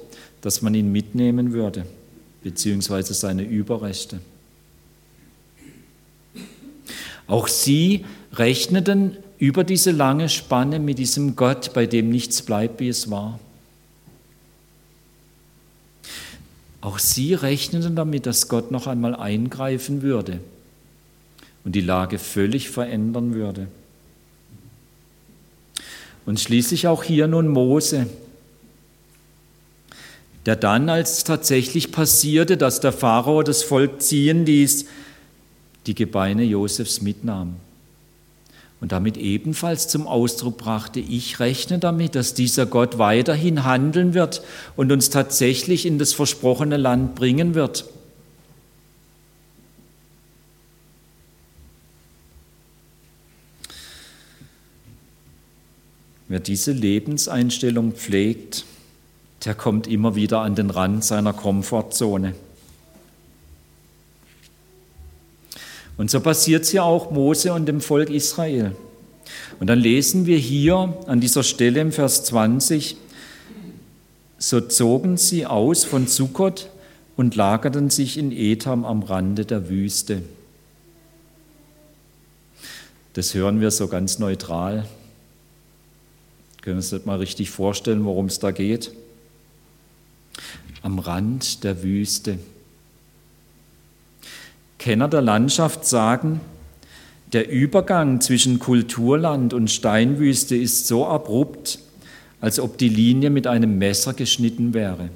dass 0.42 0.62
man 0.62 0.74
ihn 0.74 0.92
mitnehmen 0.92 1.54
würde, 1.54 1.86
beziehungsweise 2.44 3.14
seine 3.14 3.44
Überrechte. 3.44 4.20
Auch 7.28 7.48
sie 7.48 8.06
rechneten 8.34 9.18
über 9.38 9.64
diese 9.64 9.92
lange 9.92 10.30
Spanne 10.30 10.80
mit 10.80 11.00
diesem 11.00 11.36
Gott, 11.36 11.74
bei 11.74 11.86
dem 11.86 12.10
nichts 12.10 12.42
bleibt, 12.42 12.80
wie 12.80 12.90
es 12.90 13.10
war. 13.10 13.40
Auch 16.82 17.00
sie 17.00 17.34
rechneten 17.34 17.96
damit, 17.96 18.26
dass 18.26 18.48
Gott 18.48 18.72
noch 18.72 18.86
einmal 18.86 19.16
eingreifen 19.16 20.02
würde 20.04 20.40
und 21.64 21.74
die 21.74 21.82
Lage 21.82 22.20
völlig 22.20 22.70
verändern 22.70 23.34
würde. 23.34 23.68
Und 26.28 26.40
schließlich 26.40 26.88
auch 26.88 27.04
hier 27.04 27.28
nun 27.28 27.48
Mose, 27.48 28.08
der 30.46 30.56
dann, 30.56 30.90
als 30.90 31.18
es 31.18 31.24
tatsächlich 31.24 31.92
passierte, 31.92 32.56
dass 32.56 32.80
der 32.80 32.92
Pharao 32.92 33.42
das 33.42 33.64
Volk 33.64 34.02
ziehen 34.02 34.46
ließ, 34.46 34.86
die 35.88 35.96
Gebeine 35.96 36.44
Josefs 36.44 37.02
mitnahm 37.02 37.56
und 38.82 38.92
damit 38.92 39.18
ebenfalls 39.18 39.88
zum 39.88 40.06
Ausdruck 40.06 40.58
brachte, 40.58 41.00
ich 41.00 41.40
rechne 41.40 41.80
damit, 41.80 42.14
dass 42.14 42.34
dieser 42.34 42.66
Gott 42.66 42.98
weiterhin 42.98 43.64
handeln 43.64 44.14
wird 44.14 44.44
und 44.76 44.92
uns 44.92 45.10
tatsächlich 45.10 45.86
in 45.86 45.98
das 45.98 46.14
versprochene 46.14 46.78
Land 46.78 47.16
bringen 47.16 47.56
wird. 47.56 47.86
Wer 56.28 56.40
diese 56.40 56.72
Lebenseinstellung 56.72 57.94
pflegt, 57.94 58.66
der 59.46 59.56
kommt 59.56 59.88
immer 59.88 60.16
wieder 60.16 60.42
an 60.42 60.56
den 60.56 60.70
Rand 60.70 61.04
seiner 61.04 61.34
Komfortzone. 61.34 62.36
Und 65.98 66.12
so 66.12 66.20
passiert 66.20 66.64
es 66.64 66.72
ja 66.72 66.84
auch 66.84 67.12
Mose 67.12 67.54
und 67.54 67.68
dem 67.68 67.82
Volk 67.82 68.10
Israel. 68.10 68.76
Und 69.60 69.68
dann 69.68 69.80
lesen 69.80 70.26
wir 70.26 70.38
hier 70.38 70.94
an 71.08 71.22
dieser 71.22 71.44
Stelle 71.44 71.80
im 71.80 71.92
Vers 71.92 72.26
20, 72.26 72.98
so 74.38 74.62
zogen 74.62 75.18
sie 75.18 75.46
aus 75.46 75.86
von 75.86 76.08
Sukkot 76.08 76.70
und 77.16 77.36
lagerten 77.36 77.90
sich 77.90 78.18
in 78.18 78.32
Etam 78.32 78.86
am 78.86 79.04
Rande 79.04 79.46
der 79.46 79.70
Wüste. 79.70 80.22
Das 83.14 83.34
hören 83.34 83.62
wir 83.62 83.72
so 83.72 83.88
ganz 83.88 84.20
neutral. 84.20 84.86
Können 86.62 86.78
uns 86.78 86.92
nicht 86.92 87.06
mal 87.06 87.18
richtig 87.18 87.50
vorstellen, 87.50 88.04
worum 88.04 88.26
es 88.26 88.40
da 88.40 88.52
geht. 88.52 88.92
Am 90.82 91.00
Rand 91.00 91.64
der 91.64 91.82
Wüste. 91.82 92.40
Kenner 94.86 95.08
der 95.08 95.24
Landschaft 95.24 95.84
sagen, 95.84 96.42
der 97.34 97.50
Übergang 97.50 98.22
zwischen 98.22 98.60
Kulturland 98.60 99.52
und 99.52 99.72
Steinwüste 99.72 100.56
ist 100.56 100.86
so 100.86 101.08
abrupt, 101.08 101.80
als 102.40 102.60
ob 102.60 102.78
die 102.78 102.90
Linie 102.90 103.32
mit 103.32 103.48
einem 103.48 103.80
Messer 103.80 104.14
geschnitten 104.14 104.76
wäre. 104.76 105.10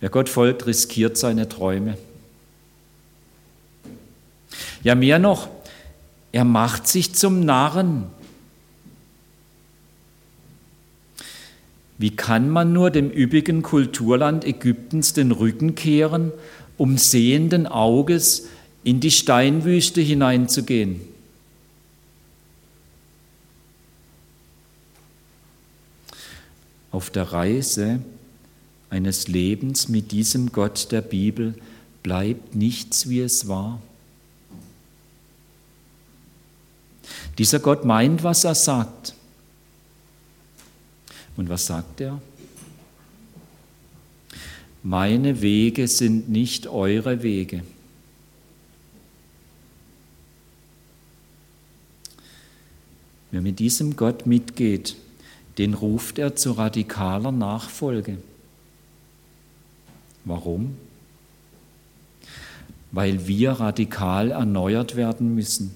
Wer 0.00 0.10
Gott 0.10 0.28
folgt, 0.28 0.66
riskiert 0.66 1.16
seine 1.16 1.48
Träume. 1.48 1.96
Ja, 4.82 4.94
mehr 4.94 5.18
noch, 5.18 5.48
er 6.30 6.44
macht 6.44 6.86
sich 6.86 7.14
zum 7.14 7.40
Narren. 7.40 8.04
Wie 12.00 12.16
kann 12.16 12.48
man 12.48 12.72
nur 12.72 12.90
dem 12.90 13.10
üppigen 13.10 13.60
Kulturland 13.60 14.46
Ägyptens 14.46 15.12
den 15.12 15.32
Rücken 15.32 15.74
kehren, 15.74 16.32
um 16.78 16.96
sehenden 16.96 17.66
Auges 17.66 18.48
in 18.82 19.00
die 19.00 19.10
Steinwüste 19.10 20.00
hineinzugehen? 20.00 21.02
Auf 26.90 27.10
der 27.10 27.24
Reise 27.24 28.00
eines 28.88 29.28
Lebens 29.28 29.90
mit 29.90 30.10
diesem 30.10 30.52
Gott 30.52 30.90
der 30.92 31.02
Bibel 31.02 31.52
bleibt 32.02 32.54
nichts, 32.54 33.10
wie 33.10 33.20
es 33.20 33.46
war. 33.46 33.82
Dieser 37.36 37.58
Gott 37.58 37.84
meint, 37.84 38.24
was 38.24 38.44
er 38.44 38.54
sagt. 38.54 39.12
Und 41.36 41.48
was 41.48 41.66
sagt 41.66 42.00
er? 42.00 42.20
Meine 44.82 45.42
Wege 45.42 45.88
sind 45.88 46.28
nicht 46.30 46.66
eure 46.66 47.22
Wege. 47.22 47.62
Wer 53.30 53.42
mit 53.42 53.58
diesem 53.58 53.96
Gott 53.96 54.26
mitgeht, 54.26 54.96
den 55.58 55.74
ruft 55.74 56.18
er 56.18 56.34
zu 56.34 56.52
radikaler 56.52 57.30
Nachfolge. 57.30 58.18
Warum? 60.24 60.76
Weil 62.92 63.26
wir 63.28 63.52
radikal 63.52 64.30
erneuert 64.32 64.96
werden 64.96 65.34
müssen. 65.34 65.74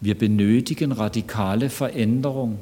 Wir 0.00 0.18
benötigen 0.18 0.92
radikale 0.92 1.70
Veränderung. 1.70 2.58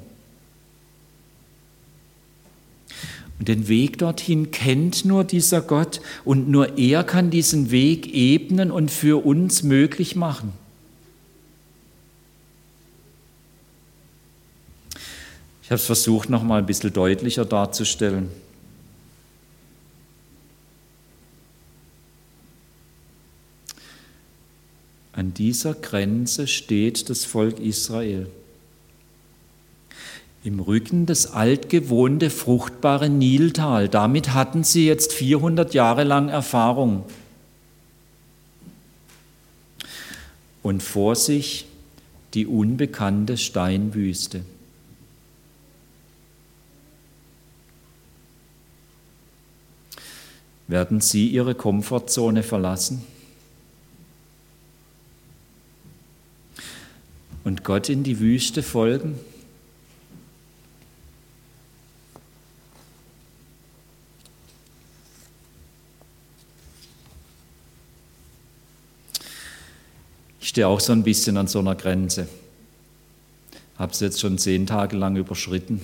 Und 3.40 3.48
den 3.48 3.68
Weg 3.68 3.96
dorthin 3.96 4.50
kennt 4.50 5.06
nur 5.06 5.24
dieser 5.24 5.62
Gott 5.62 6.02
und 6.26 6.50
nur 6.50 6.76
er 6.76 7.04
kann 7.04 7.30
diesen 7.30 7.70
Weg 7.70 8.12
ebnen 8.12 8.70
und 8.70 8.90
für 8.90 9.24
uns 9.24 9.62
möglich 9.62 10.14
machen. 10.14 10.52
Ich 15.62 15.70
habe 15.70 15.76
es 15.76 15.86
versucht, 15.86 16.28
noch 16.28 16.42
mal 16.42 16.58
ein 16.58 16.66
bisschen 16.66 16.92
deutlicher 16.92 17.46
darzustellen. 17.46 18.28
An 25.12 25.32
dieser 25.32 25.72
Grenze 25.72 26.46
steht 26.46 27.08
das 27.08 27.24
Volk 27.24 27.58
Israel. 27.58 28.26
Im 30.42 30.60
Rücken 30.60 31.06
des 31.06 31.32
altgewohnte 31.32 32.30
fruchtbare 32.30 33.10
Niltal. 33.10 33.88
Damit 33.88 34.32
hatten 34.32 34.64
sie 34.64 34.86
jetzt 34.86 35.12
400 35.12 35.74
Jahre 35.74 36.04
lang 36.04 36.28
Erfahrung. 36.28 37.04
Und 40.62 40.82
vor 40.82 41.16
sich 41.16 41.66
die 42.34 42.46
unbekannte 42.46 43.36
Steinwüste. 43.36 44.44
Werden 50.68 51.00
sie 51.00 51.28
ihre 51.28 51.54
Komfortzone 51.54 52.42
verlassen? 52.42 53.04
und 57.44 57.64
Gott 57.64 57.88
in 57.88 58.02
die 58.02 58.20
Wüste 58.20 58.62
folgen? 58.62 59.18
Stehe 70.50 70.66
auch 70.66 70.80
so 70.80 70.92
ein 70.92 71.04
bisschen 71.04 71.36
an 71.36 71.46
so 71.46 71.60
einer 71.60 71.76
Grenze. 71.76 72.26
Habe 73.78 73.92
es 73.92 74.00
jetzt 74.00 74.20
schon 74.20 74.36
zehn 74.36 74.66
Tage 74.66 74.96
lang 74.96 75.16
überschritten. 75.16 75.80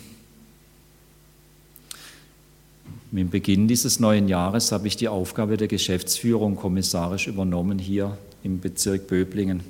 Mit 3.12 3.30
Beginn 3.30 3.68
dieses 3.68 4.00
neuen 4.00 4.28
Jahres 4.28 4.72
habe 4.72 4.88
ich 4.88 4.96
die 4.96 5.06
Aufgabe 5.06 5.56
der 5.56 5.68
Geschäftsführung 5.68 6.56
kommissarisch 6.56 7.28
übernommen 7.28 7.78
hier 7.78 8.18
im 8.42 8.60
Bezirk 8.60 9.06
Böblingen. 9.06 9.62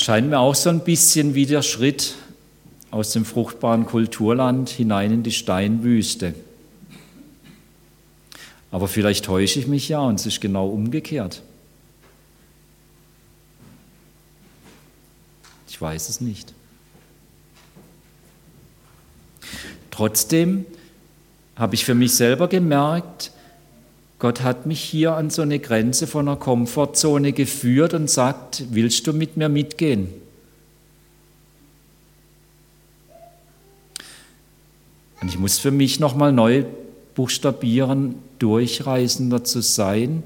scheint 0.00 0.30
mir 0.30 0.38
auch 0.38 0.54
so 0.54 0.70
ein 0.70 0.80
bisschen 0.80 1.34
wie 1.34 1.44
der 1.44 1.60
Schritt 1.60 2.14
aus 2.90 3.12
dem 3.12 3.26
fruchtbaren 3.26 3.84
Kulturland 3.84 4.70
hinein 4.70 5.12
in 5.12 5.22
die 5.22 5.32
Steinwüste. 5.32 6.34
Aber 8.70 8.88
vielleicht 8.88 9.24
täusche 9.24 9.58
ich 9.58 9.66
mich 9.66 9.88
ja 9.88 10.00
und 10.00 10.20
es 10.20 10.26
ist 10.26 10.40
genau 10.40 10.68
umgekehrt. 10.68 11.42
Ich 15.68 15.80
weiß 15.80 16.08
es 16.08 16.20
nicht. 16.20 16.54
Trotzdem 19.90 20.66
habe 21.56 21.74
ich 21.74 21.84
für 21.84 21.94
mich 21.94 22.14
selber 22.14 22.48
gemerkt, 22.48 23.32
Gott 24.18 24.42
hat 24.42 24.66
mich 24.66 24.80
hier 24.80 25.14
an 25.14 25.30
so 25.30 25.42
eine 25.42 25.60
Grenze 25.60 26.08
von 26.08 26.28
einer 26.28 26.36
Komfortzone 26.36 27.32
geführt 27.32 27.94
und 27.94 28.10
sagt, 28.10 28.64
willst 28.70 29.06
du 29.06 29.12
mit 29.12 29.36
mir 29.36 29.48
mitgehen? 29.48 30.08
Und 35.20 35.28
ich 35.28 35.38
muss 35.38 35.58
für 35.58 35.70
mich 35.70 36.00
nochmal 36.00 36.32
neu 36.32 36.64
buchstabieren, 37.14 38.16
durchreisender 38.38 39.44
zu 39.44 39.60
sein 39.60 40.22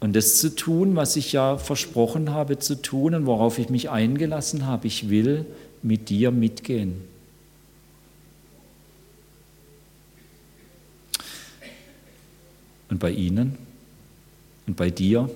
und 0.00 0.14
das 0.14 0.38
zu 0.38 0.54
tun, 0.54 0.96
was 0.96 1.16
ich 1.16 1.32
ja 1.32 1.58
versprochen 1.58 2.30
habe 2.30 2.58
zu 2.58 2.80
tun 2.80 3.14
und 3.14 3.26
worauf 3.26 3.58
ich 3.58 3.68
mich 3.68 3.90
eingelassen 3.90 4.66
habe. 4.66 4.86
Ich 4.86 5.08
will 5.08 5.46
mit 5.82 6.08
dir 6.08 6.30
mitgehen. 6.30 7.02
und 12.88 12.98
bei 12.98 13.10
Ihnen 13.10 13.58
und 14.66 14.76
bei 14.76 14.90
dir. 14.90 15.28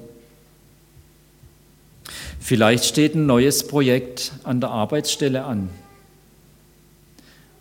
Vielleicht 2.39 2.85
steht 2.85 3.15
ein 3.15 3.27
neues 3.27 3.67
Projekt 3.67 4.33
an 4.45 4.61
der 4.61 4.71
Arbeitsstelle 4.71 5.45
an. 5.45 5.69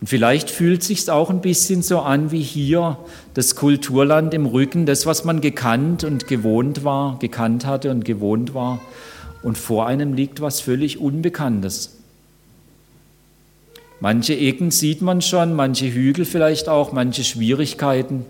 Und 0.00 0.06
vielleicht 0.06 0.50
fühlt 0.50 0.82
sich 0.82 1.10
auch 1.10 1.30
ein 1.30 1.42
bisschen 1.42 1.82
so 1.82 2.00
an 2.00 2.32
wie 2.32 2.42
hier 2.42 2.98
das 3.34 3.54
Kulturland 3.54 4.32
im 4.32 4.46
Rücken, 4.46 4.86
das, 4.86 5.04
was 5.06 5.24
man 5.24 5.40
gekannt 5.40 6.04
und 6.04 6.26
gewohnt 6.26 6.84
war, 6.84 7.18
gekannt 7.18 7.66
hatte 7.66 7.90
und 7.90 8.04
gewohnt 8.04 8.54
war. 8.54 8.80
Und 9.42 9.58
vor 9.58 9.86
einem 9.86 10.14
liegt 10.14 10.40
was 10.40 10.60
völlig 10.60 10.98
Unbekanntes. 10.98 11.98
Manche 14.00 14.34
Ecken 14.34 14.70
sieht 14.70 15.02
man 15.02 15.20
schon, 15.20 15.54
manche 15.54 15.92
Hügel 15.92 16.24
vielleicht 16.24 16.68
auch, 16.70 16.92
manche 16.92 17.24
Schwierigkeiten 17.24 18.24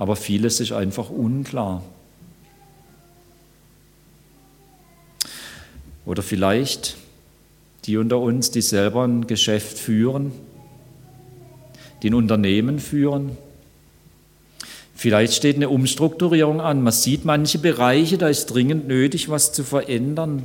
aber 0.00 0.16
vieles 0.16 0.60
ist 0.60 0.72
einfach 0.72 1.10
unklar. 1.10 1.82
Oder 6.06 6.22
vielleicht 6.22 6.96
die 7.84 7.98
unter 7.98 8.18
uns, 8.18 8.50
die 8.50 8.62
selber 8.62 9.04
ein 9.04 9.26
Geschäft 9.26 9.78
führen, 9.78 10.32
die 12.02 12.10
ein 12.10 12.14
Unternehmen 12.14 12.78
führen. 12.78 13.36
Vielleicht 14.94 15.34
steht 15.34 15.56
eine 15.56 15.68
Umstrukturierung 15.68 16.60
an. 16.60 16.82
Man 16.82 16.92
sieht 16.92 17.24
manche 17.24 17.58
Bereiche, 17.58 18.18
da 18.18 18.28
ist 18.28 18.46
dringend 18.46 18.86
nötig, 18.86 19.28
was 19.28 19.52
zu 19.52 19.64
verändern, 19.64 20.44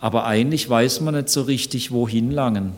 aber 0.00 0.26
eigentlich 0.26 0.68
weiß 0.68 1.00
man 1.00 1.14
nicht 1.14 1.28
so 1.28 1.42
richtig, 1.42 1.90
wohin 1.90 2.30
langen. 2.30 2.72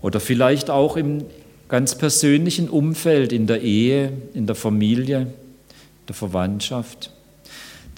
Oder 0.00 0.20
vielleicht 0.20 0.70
auch 0.70 0.96
im, 0.96 1.24
ganz 1.68 1.94
persönlichen 1.94 2.68
Umfeld, 2.68 3.32
in 3.32 3.46
der 3.46 3.62
Ehe, 3.62 4.12
in 4.34 4.46
der 4.46 4.56
Familie, 4.56 5.32
der 6.08 6.14
Verwandtschaft. 6.14 7.12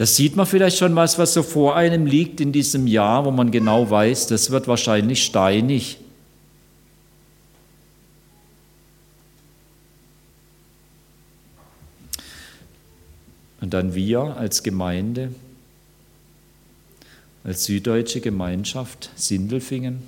Da 0.01 0.07
sieht 0.07 0.35
man 0.35 0.47
vielleicht 0.47 0.79
schon 0.79 0.97
was, 0.97 1.19
was 1.19 1.35
so 1.35 1.43
vor 1.43 1.77
einem 1.77 2.07
liegt 2.07 2.41
in 2.41 2.53
diesem 2.53 2.87
Jahr, 2.87 3.27
wo 3.27 3.31
man 3.31 3.51
genau 3.51 3.91
weiß, 3.91 4.29
das 4.29 4.51
wird 4.51 4.67
wahrscheinlich 4.67 5.23
steinig. 5.23 5.99
Und 13.61 13.75
Und 13.75 13.75
dann 13.75 13.95
wir 13.95 14.39
als 14.39 14.63
Gemeinde, 14.63 15.35
als 17.45 17.65
süddeutsche 17.65 18.23
Gemeinschaft 18.23 19.11
Sindelfingen. 19.17 20.03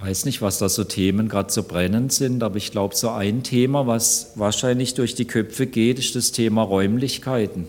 Weiß 0.00 0.24
nicht, 0.24 0.40
was 0.40 0.58
da 0.58 0.68
so 0.68 0.84
Themen 0.84 1.28
gerade 1.28 1.52
so 1.52 1.62
brennend 1.62 2.12
sind, 2.12 2.42
aber 2.42 2.56
ich 2.56 2.70
glaube, 2.70 2.96
so 2.96 3.10
ein 3.10 3.42
Thema, 3.42 3.86
was 3.86 4.32
wahrscheinlich 4.34 4.94
durch 4.94 5.14
die 5.14 5.26
Köpfe 5.26 5.66
geht, 5.66 5.98
ist 5.98 6.16
das 6.16 6.32
Thema 6.32 6.62
Räumlichkeiten. 6.62 7.66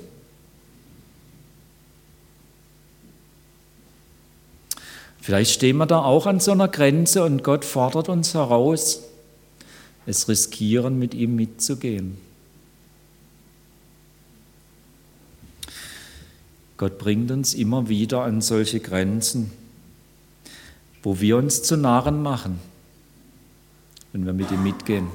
Vielleicht 5.19 5.51
stehen 5.51 5.77
wir 5.77 5.85
da 5.85 6.01
auch 6.03 6.25
an 6.25 6.39
so 6.39 6.51
einer 6.51 6.67
Grenze 6.67 7.23
und 7.23 7.43
Gott 7.43 7.63
fordert 7.63 8.09
uns 8.09 8.33
heraus, 8.33 9.03
es 10.07 10.27
riskieren, 10.27 10.97
mit 10.97 11.13
ihm 11.13 11.35
mitzugehen. 11.35 12.17
Gott 16.77 16.97
bringt 16.97 17.29
uns 17.29 17.53
immer 17.53 17.89
wieder 17.89 18.23
an 18.23 18.41
solche 18.41 18.79
Grenzen, 18.79 19.51
wo 21.03 21.19
wir 21.19 21.37
uns 21.37 21.63
zu 21.63 21.77
Narren 21.77 22.21
machen, 22.21 22.59
wenn 24.13 24.25
wir 24.25 24.33
mit 24.33 24.51
ihm 24.51 24.63
mitgehen. 24.63 25.07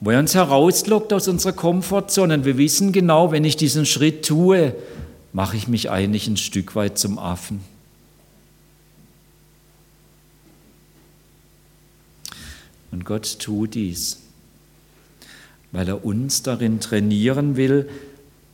Wo 0.00 0.10
er 0.10 0.18
uns 0.18 0.34
herauslockt 0.34 1.12
aus 1.12 1.28
unserer 1.28 1.52
Komfortzone. 1.52 2.34
Und 2.34 2.44
wir 2.44 2.58
wissen 2.58 2.92
genau, 2.92 3.30
wenn 3.30 3.44
ich 3.44 3.56
diesen 3.56 3.86
Schritt 3.86 4.26
tue, 4.26 4.74
mache 5.32 5.56
ich 5.56 5.68
mich 5.68 5.90
eigentlich 5.90 6.26
ein 6.26 6.36
Stück 6.36 6.74
weit 6.74 6.98
zum 6.98 7.18
Affen. 7.18 7.60
Und 12.90 13.04
Gott 13.04 13.38
tut 13.38 13.74
dies, 13.74 14.18
weil 15.70 15.88
er 15.88 16.04
uns 16.04 16.42
darin 16.42 16.78
trainieren 16.80 17.56
will, 17.56 17.88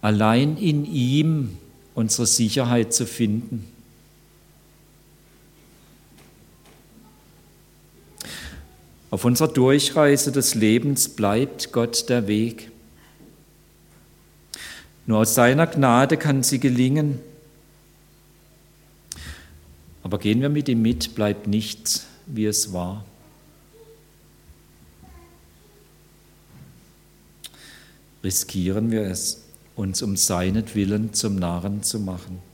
allein 0.01 0.57
in 0.57 0.85
ihm 0.85 1.57
unsere 1.95 2.27
Sicherheit 2.27 2.95
zu 2.95 3.05
finden. 3.05 3.67
Auf 9.11 9.25
unserer 9.25 9.49
Durchreise 9.49 10.33
des 10.33 10.55
Lebens 10.55 11.09
bleibt 11.09 11.73
Gott 11.73 12.09
der 12.11 12.27
Weg. 12.27 12.71
Nur 15.07 15.21
aus 15.21 15.35
seiner 15.35 15.67
Gnade 15.67 16.19
kann 16.19 16.43
sie 16.43 16.61
gelingen. 16.61 17.19
Aber 20.03 20.19
gehen 20.19 20.43
wir 20.43 20.51
mit 20.51 20.69
ihm 20.69 20.83
mit, 20.83 21.15
bleibt 21.15 21.47
nichts, 21.47 22.07
wie 22.27 22.45
es 22.45 22.75
war. 22.75 23.05
Riskieren 28.23 28.91
wir 28.91 29.03
es, 29.03 29.45
uns 29.75 30.03
um 30.03 30.17
seinetwillen 30.17 31.15
zum 31.15 31.37
Narren 31.37 31.83
zu 31.83 32.01
machen. 32.01 32.48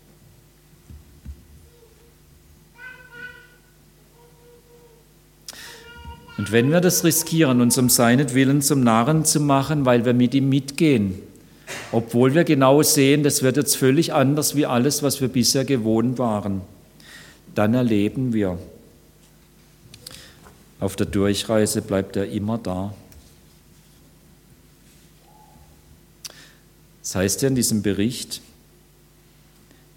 Und 6.37 6.51
wenn 6.51 6.73
wir 6.73 6.81
das 6.81 7.05
riskieren, 7.05 7.61
uns 7.61 7.79
um 7.79 7.89
seinetwillen 7.89 8.61
zum 8.61 8.81
Narren 8.81 9.25
zu 9.25 9.41
machen, 9.41 9.85
weil 9.85 10.05
wir 10.05 10.15
mit 10.15 10.35
ihm 10.35 10.49
mitgehen, 10.49 11.15
obwohl 11.93 12.35
wir 12.35 12.45
genau 12.45 12.83
sehen, 12.83 13.23
das 13.23 13.43
wird 13.43 13.57
jetzt 13.57 13.77
völlig 13.77 14.13
anders 14.13 14.57
wie 14.57 14.67
alles, 14.67 15.03
was 15.03 15.21
wir 15.21 15.29
bisher 15.29 15.65
gewohnt 15.65 16.19
waren. 16.19 16.63
Dann 17.55 17.75
erleben 17.75 18.33
wir, 18.33 18.59
auf 20.81 20.97
der 20.97 21.07
Durchreise 21.07 21.83
bleibt 21.83 22.17
er 22.17 22.29
immer 22.29 22.59
da. 22.59 22.93
Das 27.01 27.15
heißt 27.15 27.43
ja 27.43 27.49
in 27.49 27.55
diesem 27.55 27.83
Bericht, 27.83 28.41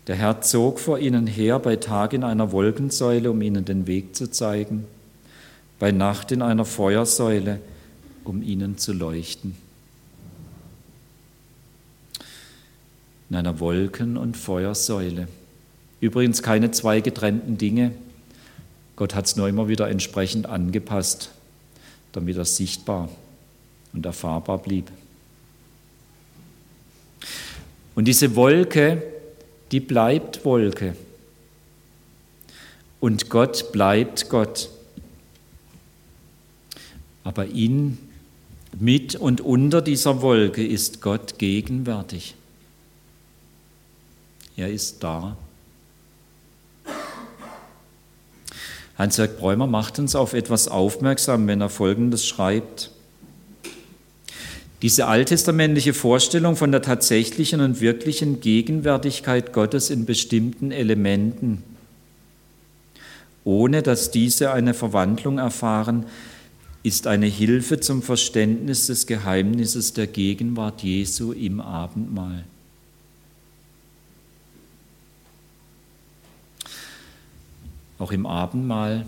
der 0.05 0.15
Herr 0.15 0.41
zog 0.41 0.79
vor 0.79 0.99
ihnen 0.99 1.25
her 1.25 1.59
bei 1.59 1.77
Tag 1.77 2.13
in 2.13 2.23
einer 2.23 2.51
Wolkensäule, 2.51 3.31
um 3.31 3.41
ihnen 3.41 3.65
den 3.65 3.87
Weg 3.87 4.15
zu 4.15 4.29
zeigen, 4.29 4.85
bei 5.79 5.91
Nacht 5.91 6.31
in 6.31 6.41
einer 6.41 6.65
Feuersäule, 6.65 7.59
um 8.23 8.41
ihnen 8.41 8.77
zu 8.77 8.93
leuchten. 8.93 9.55
in 13.29 13.35
einer 13.35 13.59
Wolken- 13.59 14.17
und 14.17 14.37
Feuersäule. 14.37 15.27
Übrigens 15.99 16.41
keine 16.41 16.71
zwei 16.71 17.01
getrennten 17.01 17.57
Dinge. 17.57 17.91
Gott 18.95 19.15
hat 19.15 19.25
es 19.25 19.35
nur 19.35 19.47
immer 19.47 19.67
wieder 19.67 19.89
entsprechend 19.89 20.45
angepasst, 20.45 21.31
damit 22.13 22.37
er 22.37 22.45
sichtbar 22.45 23.09
und 23.93 24.05
erfahrbar 24.05 24.59
blieb. 24.59 24.89
Und 27.95 28.05
diese 28.05 28.35
Wolke, 28.35 29.03
die 29.71 29.79
bleibt 29.79 30.45
Wolke. 30.45 30.95
Und 32.99 33.29
Gott 33.29 33.71
bleibt 33.71 34.29
Gott. 34.29 34.69
Aber 37.27 37.45
in, 37.45 37.97
mit 38.79 39.17
und 39.17 39.41
unter 39.41 39.81
dieser 39.81 40.21
Wolke 40.21 40.65
ist 40.65 41.01
Gott 41.01 41.37
gegenwärtig. 41.37 42.35
Er 44.55 44.71
ist 44.71 45.03
da. 45.03 45.35
Hans-Jörg 48.97 49.35
Bräumer 49.35 49.67
macht 49.67 49.99
uns 49.99 50.15
auf 50.15 50.31
etwas 50.31 50.69
aufmerksam, 50.69 51.45
wenn 51.47 51.59
er 51.59 51.67
Folgendes 51.67 52.25
schreibt. 52.25 52.91
Diese 54.81 55.07
alttestamentliche 55.07 55.93
Vorstellung 55.93 56.55
von 56.55 56.71
der 56.71 56.81
tatsächlichen 56.81 57.59
und 57.59 57.81
wirklichen 57.81 58.39
Gegenwärtigkeit 58.39 59.51
Gottes 59.51 59.89
in 59.89 60.05
bestimmten 60.05 60.71
Elementen, 60.71 61.61
ohne 63.43 63.81
dass 63.81 64.11
diese 64.11 64.53
eine 64.53 64.73
Verwandlung 64.73 65.39
erfahren, 65.39 66.05
ist 66.87 67.07
eine 67.07 67.27
Hilfe 67.27 67.79
zum 67.79 68.01
Verständnis 68.01 68.87
des 68.87 69.05
Geheimnisses 69.05 69.93
der 69.93 70.07
Gegenwart 70.07 70.83
Jesu 70.83 71.31
im 71.31 71.59
Abendmahl. 71.59 72.45
auch 77.99 78.11
im 78.11 78.25
Abendmahl, 78.25 79.05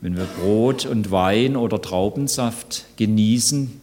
wenn 0.00 0.16
wir 0.16 0.24
Brot 0.24 0.86
und 0.86 1.10
Wein 1.10 1.56
oder 1.56 1.80
Traubensaft 1.80 2.84
genießen, 2.96 3.80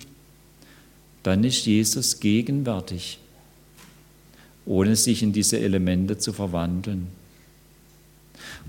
dann 1.24 1.44
ist 1.44 1.66
Jesus 1.66 2.20
gegenwärtig, 2.20 3.20
ohne 4.66 4.96
sich 4.96 5.24
in 5.24 5.34
diese 5.34 5.60
Elemente 5.60 6.18
zu 6.18 6.34
verwandeln. 6.34 7.08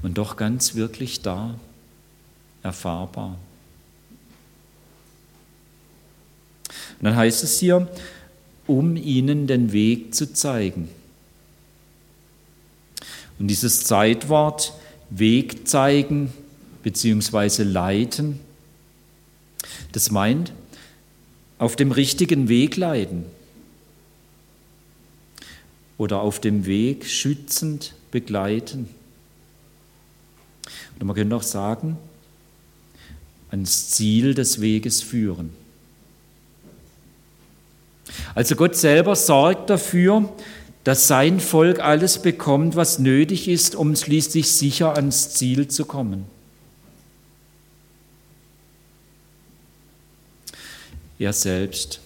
Und 0.02 0.18
doch 0.18 0.36
ganz 0.36 0.74
wirklich 0.74 1.20
da, 1.20 1.54
erfahrbar. 2.62 3.38
Und 7.02 7.06
dann 7.06 7.16
heißt 7.16 7.42
es 7.42 7.58
hier, 7.58 7.88
um 8.68 8.94
ihnen 8.94 9.48
den 9.48 9.72
Weg 9.72 10.14
zu 10.14 10.32
zeigen. 10.32 10.88
Und 13.40 13.48
dieses 13.48 13.82
Zeitwort 13.82 14.72
Weg 15.10 15.66
zeigen 15.66 16.32
bzw. 16.84 17.64
leiten. 17.64 18.38
Das 19.90 20.12
meint, 20.12 20.52
auf 21.58 21.74
dem 21.74 21.90
richtigen 21.90 22.48
Weg 22.48 22.76
leiten 22.76 23.24
oder 25.98 26.20
auf 26.20 26.38
dem 26.38 26.66
Weg 26.66 27.04
schützend 27.04 27.94
begleiten. 28.12 28.88
Und 31.00 31.06
man 31.06 31.16
könnte 31.16 31.34
auch 31.34 31.42
sagen, 31.42 31.98
ans 33.50 33.90
Ziel 33.90 34.34
des 34.34 34.60
Weges 34.60 35.02
führen. 35.02 35.61
Also 38.34 38.56
Gott 38.56 38.76
selber 38.76 39.16
sorgt 39.16 39.70
dafür, 39.70 40.28
dass 40.84 41.06
sein 41.06 41.38
Volk 41.38 41.80
alles 41.80 42.20
bekommt, 42.20 42.76
was 42.76 42.98
nötig 42.98 43.48
ist, 43.48 43.74
um 43.76 43.94
schließlich 43.94 44.50
sicher 44.50 44.94
ans 44.96 45.34
Ziel 45.34 45.68
zu 45.68 45.84
kommen. 45.84 46.26
Er 51.18 51.32
selbst 51.32 52.00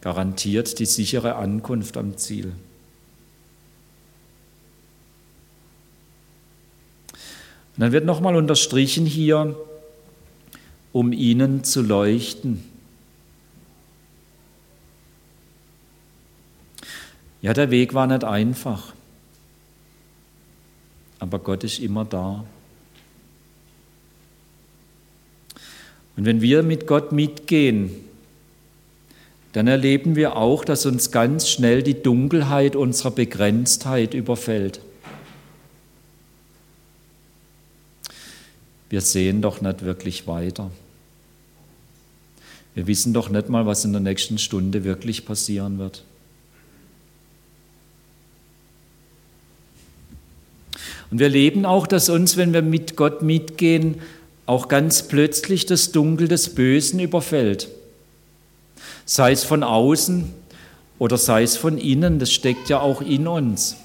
garantiert 0.00 0.80
die 0.80 0.86
sichere 0.86 1.36
Ankunft 1.36 1.96
am 1.96 2.16
Ziel. 2.16 2.52
Und 7.76 7.82
dann 7.82 7.92
wird 7.92 8.06
nochmal 8.06 8.34
unterstrichen 8.34 9.06
hier, 9.06 9.54
um 10.92 11.12
ihnen 11.12 11.62
zu 11.62 11.82
leuchten. 11.82 12.64
Ja, 17.46 17.54
der 17.54 17.70
Weg 17.70 17.94
war 17.94 18.08
nicht 18.08 18.24
einfach, 18.24 18.92
aber 21.20 21.38
Gott 21.38 21.62
ist 21.62 21.78
immer 21.78 22.04
da. 22.04 22.44
Und 26.16 26.24
wenn 26.24 26.40
wir 26.40 26.64
mit 26.64 26.88
Gott 26.88 27.12
mitgehen, 27.12 27.92
dann 29.52 29.68
erleben 29.68 30.16
wir 30.16 30.34
auch, 30.34 30.64
dass 30.64 30.86
uns 30.86 31.12
ganz 31.12 31.48
schnell 31.48 31.84
die 31.84 32.02
Dunkelheit 32.02 32.74
unserer 32.74 33.12
Begrenztheit 33.12 34.12
überfällt. 34.12 34.80
Wir 38.90 39.02
sehen 39.02 39.40
doch 39.40 39.60
nicht 39.60 39.84
wirklich 39.84 40.26
weiter. 40.26 40.72
Wir 42.74 42.88
wissen 42.88 43.14
doch 43.14 43.28
nicht 43.28 43.48
mal, 43.48 43.66
was 43.66 43.84
in 43.84 43.92
der 43.92 44.00
nächsten 44.00 44.38
Stunde 44.38 44.82
wirklich 44.82 45.24
passieren 45.24 45.78
wird. 45.78 46.02
Und 51.10 51.18
wir 51.18 51.28
leben 51.28 51.64
auch, 51.64 51.86
dass 51.86 52.08
uns, 52.08 52.36
wenn 52.36 52.52
wir 52.52 52.62
mit 52.62 52.96
Gott 52.96 53.22
mitgehen, 53.22 53.96
auch 54.46 54.68
ganz 54.68 55.02
plötzlich 55.02 55.66
das 55.66 55.92
Dunkel 55.92 56.28
des 56.28 56.54
Bösen 56.54 57.00
überfällt. 57.00 57.68
Sei 59.04 59.32
es 59.32 59.44
von 59.44 59.62
außen 59.62 60.32
oder 60.98 61.16
sei 61.18 61.42
es 61.42 61.56
von 61.56 61.78
innen, 61.78 62.18
das 62.18 62.32
steckt 62.32 62.68
ja 62.68 62.80
auch 62.80 63.00
in 63.00 63.26
uns. 63.26 63.76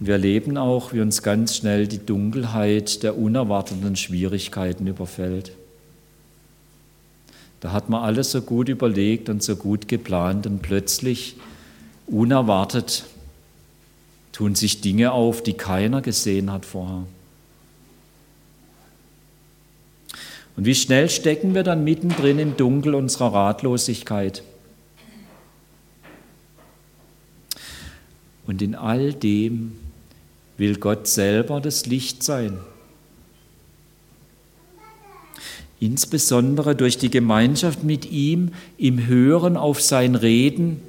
wir 0.00 0.14
erleben 0.14 0.56
auch, 0.56 0.92
wie 0.92 1.00
uns 1.00 1.22
ganz 1.22 1.56
schnell 1.56 1.88
die 1.88 2.04
Dunkelheit 2.04 3.02
der 3.02 3.18
unerwarteten 3.18 3.96
Schwierigkeiten 3.96 4.86
überfällt. 4.86 5.52
Da 7.60 7.72
hat 7.72 7.88
man 7.88 8.04
alles 8.04 8.30
so 8.30 8.40
gut 8.40 8.68
überlegt 8.68 9.28
und 9.28 9.42
so 9.42 9.56
gut 9.56 9.88
geplant 9.88 10.46
und 10.46 10.62
plötzlich, 10.62 11.36
unerwartet, 12.08 13.04
tun 14.32 14.54
sich 14.54 14.80
Dinge 14.80 15.12
auf, 15.12 15.42
die 15.42 15.54
keiner 15.54 16.00
gesehen 16.00 16.50
hat 16.50 16.64
vorher. 16.64 17.04
Und 20.56 20.64
wie 20.64 20.74
schnell 20.74 21.08
stecken 21.08 21.54
wir 21.54 21.62
dann 21.62 21.84
mittendrin 21.84 22.40
im 22.40 22.56
Dunkel 22.56 22.94
unserer 22.96 23.32
Ratlosigkeit. 23.32 24.42
Und 28.46 28.60
in 28.60 28.74
all 28.74 29.12
dem 29.12 29.72
will 30.56 30.76
Gott 30.76 31.06
selber 31.06 31.60
das 31.60 31.86
Licht 31.86 32.24
sein. 32.24 32.58
Insbesondere 35.78 36.74
durch 36.74 36.98
die 36.98 37.10
Gemeinschaft 37.10 37.84
mit 37.84 38.10
ihm, 38.10 38.52
im 38.78 39.06
Hören 39.06 39.56
auf 39.56 39.80
sein 39.80 40.16
Reden 40.16 40.82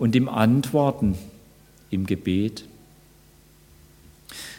und 0.00 0.16
im 0.16 0.28
Antworten 0.28 1.16
im 1.90 2.06
Gebet. 2.06 2.64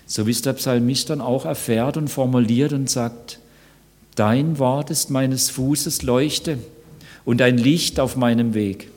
So 0.06 0.28
wie 0.28 0.32
es 0.32 0.44
der 0.44 0.54
Psalmist 0.54 1.10
dann 1.10 1.20
auch 1.20 1.46
erfährt 1.46 1.98
und 1.98 2.10
formuliert 2.10 2.72
und 2.72 2.90
sagt, 2.90 3.40
Dein 4.16 4.60
Wort 4.60 4.92
ist 4.92 5.10
meines 5.10 5.50
Fußes 5.50 6.04
Leuchte 6.04 6.60
und 7.26 7.42
ein 7.42 7.58
Licht 7.58 8.00
auf 8.00 8.16
meinem 8.18 8.54
Weg. 8.54 8.92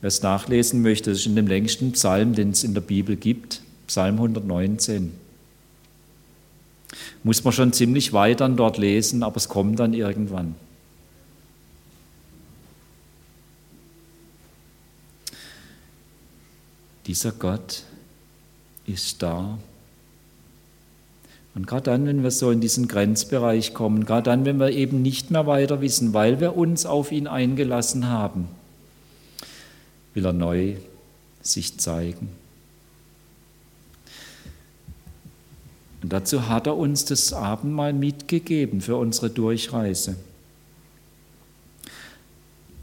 Wer 0.00 0.08
es 0.08 0.22
nachlesen 0.22 0.82
möchte, 0.82 1.10
das 1.10 1.20
ist 1.20 1.26
in 1.26 1.36
dem 1.36 1.46
längsten 1.46 1.92
Psalm, 1.92 2.34
den 2.34 2.50
es 2.50 2.64
in 2.64 2.72
der 2.72 2.80
Bibel 2.80 3.16
gibt, 3.16 3.60
Psalm 3.86 4.14
119. 4.14 5.12
Muss 7.22 7.44
man 7.44 7.52
schon 7.52 7.72
ziemlich 7.74 8.12
weit 8.12 8.40
dann 8.40 8.56
dort 8.56 8.78
lesen, 8.78 9.22
aber 9.22 9.36
es 9.36 9.48
kommt 9.48 9.78
dann 9.78 9.92
irgendwann. 9.92 10.54
Dieser 17.06 17.32
Gott 17.32 17.84
ist 18.86 19.22
da. 19.22 19.58
Und 21.54 21.66
gerade 21.66 21.84
dann, 21.84 22.06
wenn 22.06 22.22
wir 22.22 22.30
so 22.30 22.50
in 22.50 22.60
diesen 22.60 22.86
Grenzbereich 22.86 23.74
kommen, 23.74 24.04
gerade 24.04 24.24
dann, 24.24 24.44
wenn 24.44 24.58
wir 24.58 24.70
eben 24.70 25.02
nicht 25.02 25.30
mehr 25.30 25.46
weiter 25.46 25.80
wissen, 25.80 26.14
weil 26.14 26.40
wir 26.40 26.56
uns 26.56 26.86
auf 26.86 27.10
ihn 27.10 27.26
eingelassen 27.26 28.08
haben, 28.08 28.48
will 30.14 30.24
er 30.24 30.32
neu 30.32 30.76
sich 31.42 31.78
zeigen. 31.78 32.28
Und 36.02 36.12
dazu 36.12 36.48
hat 36.48 36.66
er 36.66 36.76
uns 36.76 37.04
das 37.04 37.32
Abendmahl 37.32 37.92
mitgegeben 37.92 38.80
für 38.80 38.96
unsere 38.96 39.28
Durchreise, 39.28 40.16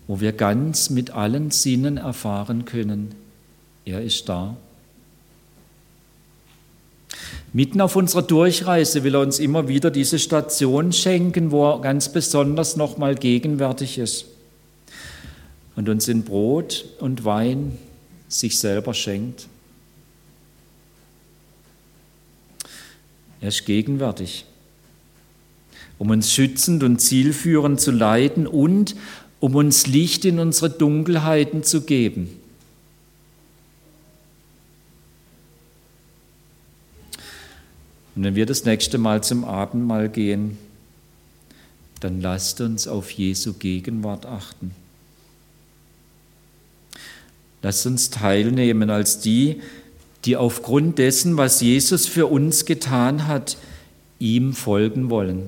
wo 0.07 0.19
wir 0.19 0.33
ganz 0.33 0.89
mit 0.89 1.11
allen 1.11 1.51
Sinnen 1.51 1.97
erfahren 1.97 2.65
können, 2.65 3.15
er 3.87 4.01
ist 4.01 4.27
da. 4.27 4.55
Mitten 7.53 7.79
auf 7.81 7.95
unserer 7.95 8.21
Durchreise 8.21 9.03
will 9.03 9.15
er 9.15 9.21
uns 9.21 9.39
immer 9.39 9.67
wieder 9.67 9.89
diese 9.89 10.19
Station 10.19 10.91
schenken, 10.91 11.51
wo 11.51 11.71
er 11.71 11.81
ganz 11.81 12.11
besonders 12.11 12.75
nochmal 12.75 13.15
gegenwärtig 13.15 13.97
ist 13.97 14.25
und 15.75 15.87
uns 15.89 16.07
in 16.07 16.23
Brot 16.23 16.85
und 16.99 17.23
Wein 17.23 17.77
sich 18.27 18.59
selber 18.59 18.93
schenkt. 18.93 19.47
Er 23.39 23.49
ist 23.49 23.65
gegenwärtig, 23.65 24.45
um 25.97 26.09
uns 26.09 26.33
schützend 26.33 26.83
und 26.83 26.99
zielführend 26.99 27.79
zu 27.79 27.91
leiten 27.91 28.45
und 28.45 28.95
um 29.39 29.55
uns 29.55 29.87
Licht 29.87 30.25
in 30.25 30.39
unsere 30.39 30.69
Dunkelheiten 30.69 31.63
zu 31.63 31.81
geben. 31.81 32.36
Und 38.17 38.23
wenn 38.23 38.33
wir 38.33 38.47
das 38.47 38.65
nächste 38.65 38.97
Mal 38.97 39.21
zum 39.21 39.45
Abendmahl 39.45 40.09
gehen, 40.09 40.57
dann 41.99 42.19
lasst 42.19 42.59
uns 42.61 42.87
auf 42.87 43.11
Jesu 43.11 43.53
Gegenwart 43.53 44.25
achten. 44.25 44.71
Lasst 47.61 47.85
uns 47.85 48.09
teilnehmen 48.09 48.89
als 48.89 49.19
die, 49.19 49.61
die 50.25 50.35
aufgrund 50.35 50.97
dessen, 50.97 51.37
was 51.37 51.61
Jesus 51.61 52.07
für 52.07 52.25
uns 52.25 52.65
getan 52.65 53.27
hat, 53.27 53.55
ihm 54.17 54.53
folgen 54.53 55.11
wollen. 55.11 55.47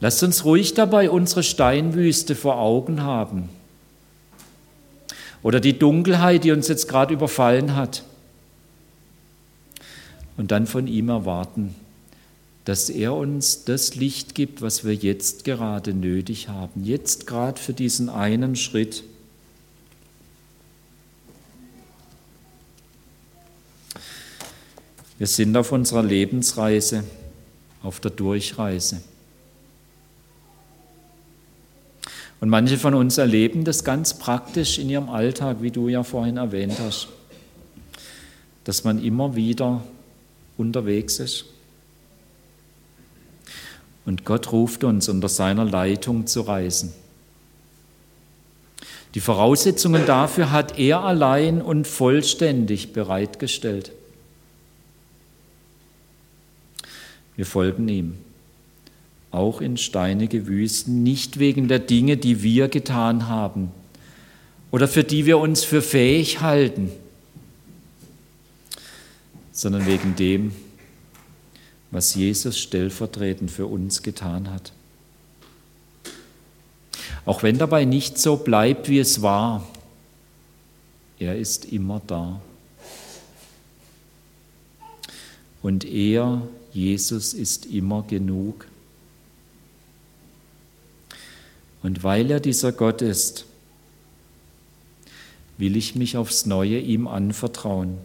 Lasst 0.00 0.22
uns 0.22 0.44
ruhig 0.44 0.74
dabei 0.74 1.08
unsere 1.08 1.42
Steinwüste 1.42 2.34
vor 2.34 2.58
Augen 2.58 3.00
haben 3.00 3.48
oder 5.42 5.60
die 5.60 5.78
Dunkelheit, 5.78 6.44
die 6.44 6.52
uns 6.52 6.68
jetzt 6.68 6.88
gerade 6.88 7.14
überfallen 7.14 7.74
hat. 7.74 8.04
Und 10.36 10.50
dann 10.50 10.66
von 10.66 10.86
ihm 10.86 11.08
erwarten, 11.08 11.74
dass 12.64 12.88
er 12.88 13.14
uns 13.14 13.64
das 13.64 13.94
Licht 13.94 14.34
gibt, 14.34 14.62
was 14.62 14.84
wir 14.84 14.94
jetzt 14.94 15.44
gerade 15.44 15.92
nötig 15.92 16.48
haben, 16.48 16.84
jetzt 16.84 17.26
gerade 17.26 17.60
für 17.60 17.74
diesen 17.74 18.08
einen 18.08 18.56
Schritt. 18.56 19.04
Wir 25.18 25.26
sind 25.26 25.56
auf 25.56 25.72
unserer 25.72 26.02
Lebensreise, 26.02 27.04
auf 27.82 28.00
der 28.00 28.10
Durchreise. 28.10 29.02
Und 32.40 32.48
manche 32.48 32.78
von 32.78 32.94
uns 32.94 33.16
erleben 33.16 33.64
das 33.64 33.84
ganz 33.84 34.18
praktisch 34.18 34.78
in 34.78 34.90
ihrem 34.90 35.08
Alltag, 35.08 35.58
wie 35.60 35.70
du 35.70 35.88
ja 35.88 36.02
vorhin 36.02 36.36
erwähnt 36.36 36.78
hast, 36.78 37.08
dass 38.64 38.84
man 38.84 39.02
immer 39.02 39.36
wieder 39.36 39.82
unterwegs 40.56 41.18
ist. 41.18 41.46
Und 44.04 44.24
Gott 44.24 44.52
ruft 44.52 44.84
uns 44.84 45.08
unter 45.08 45.28
seiner 45.28 45.64
Leitung 45.64 46.26
zu 46.26 46.42
reisen. 46.42 46.92
Die 49.14 49.20
Voraussetzungen 49.20 50.06
dafür 50.06 50.50
hat 50.50 50.78
er 50.78 51.00
allein 51.00 51.62
und 51.62 51.86
vollständig 51.86 52.92
bereitgestellt. 52.92 53.92
Wir 57.36 57.46
folgen 57.46 57.88
ihm, 57.88 58.18
auch 59.30 59.60
in 59.60 59.76
steinige 59.76 60.46
Wüsten, 60.46 61.02
nicht 61.02 61.38
wegen 61.38 61.68
der 61.68 61.78
Dinge, 61.78 62.16
die 62.16 62.42
wir 62.42 62.68
getan 62.68 63.28
haben 63.28 63.72
oder 64.70 64.88
für 64.88 65.04
die 65.04 65.26
wir 65.26 65.38
uns 65.38 65.64
für 65.64 65.82
fähig 65.82 66.40
halten, 66.40 66.90
sondern 69.54 69.86
wegen 69.86 70.16
dem, 70.16 70.52
was 71.90 72.14
Jesus 72.14 72.58
stellvertretend 72.58 73.50
für 73.50 73.66
uns 73.66 74.02
getan 74.02 74.50
hat. 74.50 74.72
Auch 77.24 77.42
wenn 77.42 77.56
dabei 77.56 77.86
nicht 77.86 78.18
so 78.18 78.36
bleibt, 78.36 78.90
wie 78.90 78.98
es 78.98 79.22
war, 79.22 79.66
er 81.18 81.38
ist 81.38 81.64
immer 81.64 82.02
da. 82.06 82.42
Und 85.62 85.84
er 85.84 86.42
Jesus 86.72 87.32
ist 87.32 87.66
immer 87.66 88.02
genug. 88.02 88.66
Und 91.82 92.02
weil 92.02 92.30
er 92.30 92.40
dieser 92.40 92.72
Gott 92.72 93.00
ist, 93.00 93.46
will 95.56 95.76
ich 95.76 95.94
mich 95.94 96.16
aufs 96.16 96.46
neue 96.46 96.80
ihm 96.80 97.06
anvertrauen. 97.06 97.98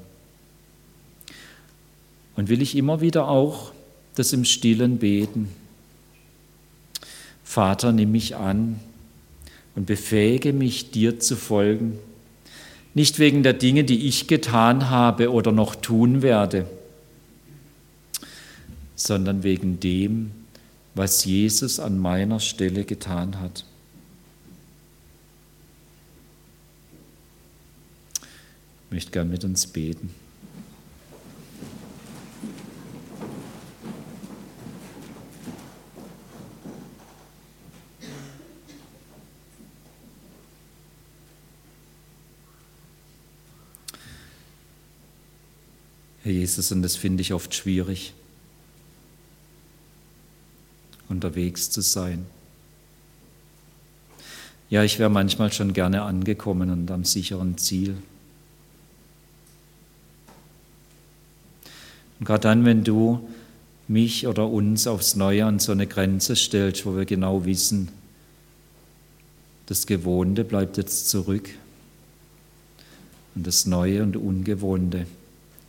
Und 2.40 2.48
will 2.48 2.62
ich 2.62 2.78
immer 2.78 3.02
wieder 3.02 3.28
auch 3.28 3.74
das 4.16 4.32
im 4.32 4.46
stillen 4.46 4.98
beten. 4.98 5.50
Vater, 7.44 7.92
nimm 7.92 8.14
mich 8.14 8.38
an 8.38 8.80
und 9.76 9.86
befähige 9.86 10.54
mich, 10.54 10.90
dir 10.92 11.20
zu 11.20 11.36
folgen. 11.36 12.00
Nicht 12.94 13.20
wegen 13.20 13.44
der 13.44 13.52
Dinge, 13.52 13.84
die 13.84 14.08
ich 14.08 14.28
getan 14.28 14.90
habe 14.90 15.34
oder 15.34 15.52
noch 15.52 15.76
tun 15.76 16.22
werde, 16.22 16.66
sondern 18.96 19.44
wegen 19.44 19.82
dem, 19.82 20.32
was 20.96 21.26
Jesus 21.26 21.78
an 21.78 22.00
meiner 22.00 22.40
Stelle 22.40 22.86
getan 22.86 23.42
hat. 23.42 23.66
Ich 28.86 28.92
möchte 28.92 29.12
gern 29.12 29.30
mit 29.30 29.44
uns 29.44 29.68
beten. 29.68 30.10
Herr 46.24 46.32
Jesus, 46.34 46.72
und 46.72 46.82
das 46.82 46.95
finde 46.97 47.22
ich 47.22 47.34
oft 47.34 47.53
schwierig, 47.53 48.13
unterwegs 51.07 51.70
zu 51.70 51.82
sein. 51.82 52.26
Ja, 54.70 54.84
ich 54.84 54.99
wäre 54.99 55.09
manchmal 55.09 55.51
schon 55.51 55.74
gerne 55.74 56.01
angekommen 56.01 56.70
und 56.70 56.91
am 56.91 57.05
sicheren 57.05 57.57
Ziel. 57.57 57.95
Und 62.20 62.26
gerade 62.26 62.41
dann, 62.41 62.65
wenn 62.65 62.84
du 62.84 63.28
mich 63.88 64.28
oder 64.28 64.47
uns 64.47 64.88
aufs 64.88 65.15
Neue 65.15 65.45
an 65.45 65.59
so 65.59 65.72
eine 65.72 65.88
Grenze 65.88 66.36
stellst, 66.36 66.86
wo 66.86 66.95
wir 66.95 67.05
genau 67.05 67.45
wissen, 67.45 67.89
das 69.65 69.86
Gewohnte 69.86 70.43
bleibt 70.43 70.78
jetzt 70.78 71.09
zurück 71.09 71.49
und 73.36 73.47
das 73.47 73.65
Neue 73.65 74.03
und 74.03 74.17
Ungewohnte 74.17 75.07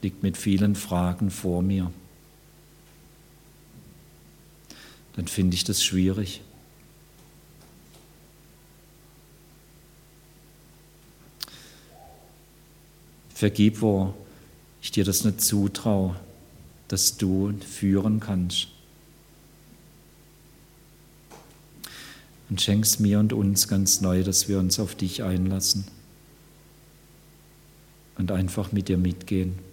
liegt 0.03 0.23
mit 0.23 0.37
vielen 0.37 0.75
Fragen 0.75 1.31
vor 1.31 1.63
mir. 1.63 1.93
Dann 5.17 5.29
finde 5.29 5.55
ich 5.55 5.65
das 5.65 5.83
schwierig. 5.83 6.41
Vergib, 13.35 13.81
wo 13.81 14.15
ich 14.83 14.91
dir 14.91 15.05
das 15.05 15.25
nicht 15.25 15.41
zutraue, 15.41 16.17
dass 16.89 17.17
du 17.17 17.53
führen 17.61 18.21
kannst. 18.21 18.69
Und 22.49 22.61
schenkst 22.61 23.01
mir 23.01 23.19
und 23.19 23.33
uns 23.33 23.69
ganz 23.69 24.01
neu, 24.01 24.25
dass 24.25 24.49
wir 24.49 24.59
uns 24.59 24.81
auf 24.81 24.95
dich 24.95 25.23
einlassen 25.23 25.85
und 28.19 28.33
einfach 28.33 28.73
mit 28.73 28.89
dir 28.89 28.99
mitgehen. 28.99 29.70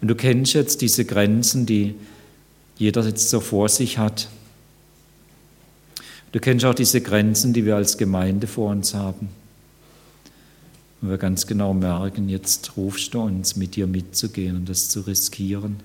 Und 0.00 0.08
du 0.08 0.14
kennst 0.14 0.54
jetzt 0.54 0.80
diese 0.80 1.04
Grenzen, 1.04 1.66
die 1.66 1.94
jeder 2.78 3.04
jetzt 3.04 3.28
so 3.28 3.40
vor 3.40 3.68
sich 3.68 3.98
hat. 3.98 4.28
Du 6.32 6.40
kennst 6.40 6.64
auch 6.64 6.74
diese 6.74 7.00
Grenzen, 7.00 7.52
die 7.52 7.66
wir 7.66 7.76
als 7.76 7.98
Gemeinde 7.98 8.46
vor 8.46 8.70
uns 8.70 8.94
haben. 8.94 9.28
Und 11.02 11.10
wir 11.10 11.18
ganz 11.18 11.46
genau 11.46 11.74
merken, 11.74 12.28
jetzt 12.28 12.76
rufst 12.76 13.14
du 13.14 13.20
uns, 13.20 13.56
mit 13.56 13.76
dir 13.76 13.86
mitzugehen 13.86 14.56
und 14.56 14.68
das 14.68 14.88
zu 14.88 15.00
riskieren, 15.00 15.80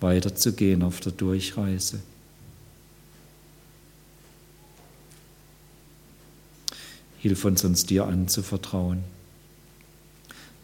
weiterzugehen 0.00 0.82
auf 0.82 1.00
der 1.00 1.12
Durchreise. 1.12 2.00
Hilf 7.18 7.44
uns, 7.44 7.64
uns 7.64 7.86
dir 7.86 8.06
anzuvertrauen 8.06 9.15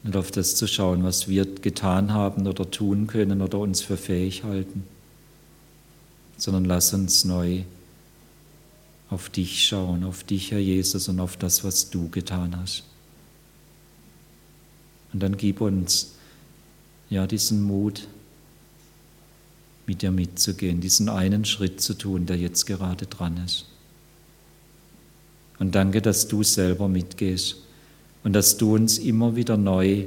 und 0.04 0.16
auf 0.16 0.30
das 0.30 0.56
zu 0.56 0.66
schauen, 0.66 1.04
was 1.04 1.28
wir 1.28 1.44
getan 1.44 2.12
haben 2.12 2.46
oder 2.46 2.70
tun 2.70 3.06
können 3.06 3.40
oder 3.40 3.58
uns 3.58 3.82
für 3.82 3.96
fähig 3.96 4.42
halten, 4.42 4.84
sondern 6.36 6.64
lass 6.64 6.92
uns 6.92 7.24
neu 7.24 7.62
auf 9.10 9.28
dich 9.28 9.66
schauen, 9.66 10.04
auf 10.04 10.24
dich, 10.24 10.50
Herr 10.50 10.58
Jesus, 10.58 11.08
und 11.08 11.20
auf 11.20 11.36
das, 11.36 11.62
was 11.64 11.90
du 11.90 12.08
getan 12.08 12.56
hast. 12.58 12.84
Und 15.12 15.22
dann 15.22 15.36
gib 15.36 15.60
uns 15.60 16.14
ja 17.10 17.26
diesen 17.26 17.62
Mut, 17.62 18.08
mit 19.86 20.02
dir 20.02 20.10
mitzugehen, 20.10 20.80
diesen 20.80 21.08
einen 21.08 21.44
Schritt 21.44 21.80
zu 21.80 21.94
tun, 21.94 22.24
der 22.26 22.38
jetzt 22.38 22.66
gerade 22.66 23.06
dran 23.06 23.42
ist. 23.44 23.66
Und 25.58 25.74
danke, 25.74 26.00
dass 26.00 26.28
du 26.28 26.42
selber 26.42 26.88
mitgehst 26.88 27.56
und 28.24 28.32
dass 28.32 28.56
du 28.56 28.74
uns 28.74 28.98
immer 28.98 29.36
wieder 29.36 29.56
neu 29.56 30.04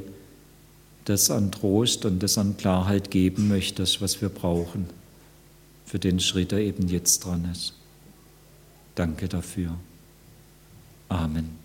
das 1.05 1.29
an 1.29 1.51
Trost 1.51 2.05
und 2.05 2.23
das 2.23 2.37
an 2.37 2.57
Klarheit 2.57 3.11
geben 3.11 3.47
möchtest, 3.47 4.01
was 4.01 4.21
wir 4.21 4.29
brauchen 4.29 4.87
für 5.85 5.99
den 5.99 6.19
Schritt, 6.19 6.51
der 6.51 6.59
eben 6.59 6.87
jetzt 6.87 7.25
dran 7.25 7.47
ist. 7.51 7.73
Danke 8.95 9.27
dafür. 9.27 9.77
Amen. 11.09 11.64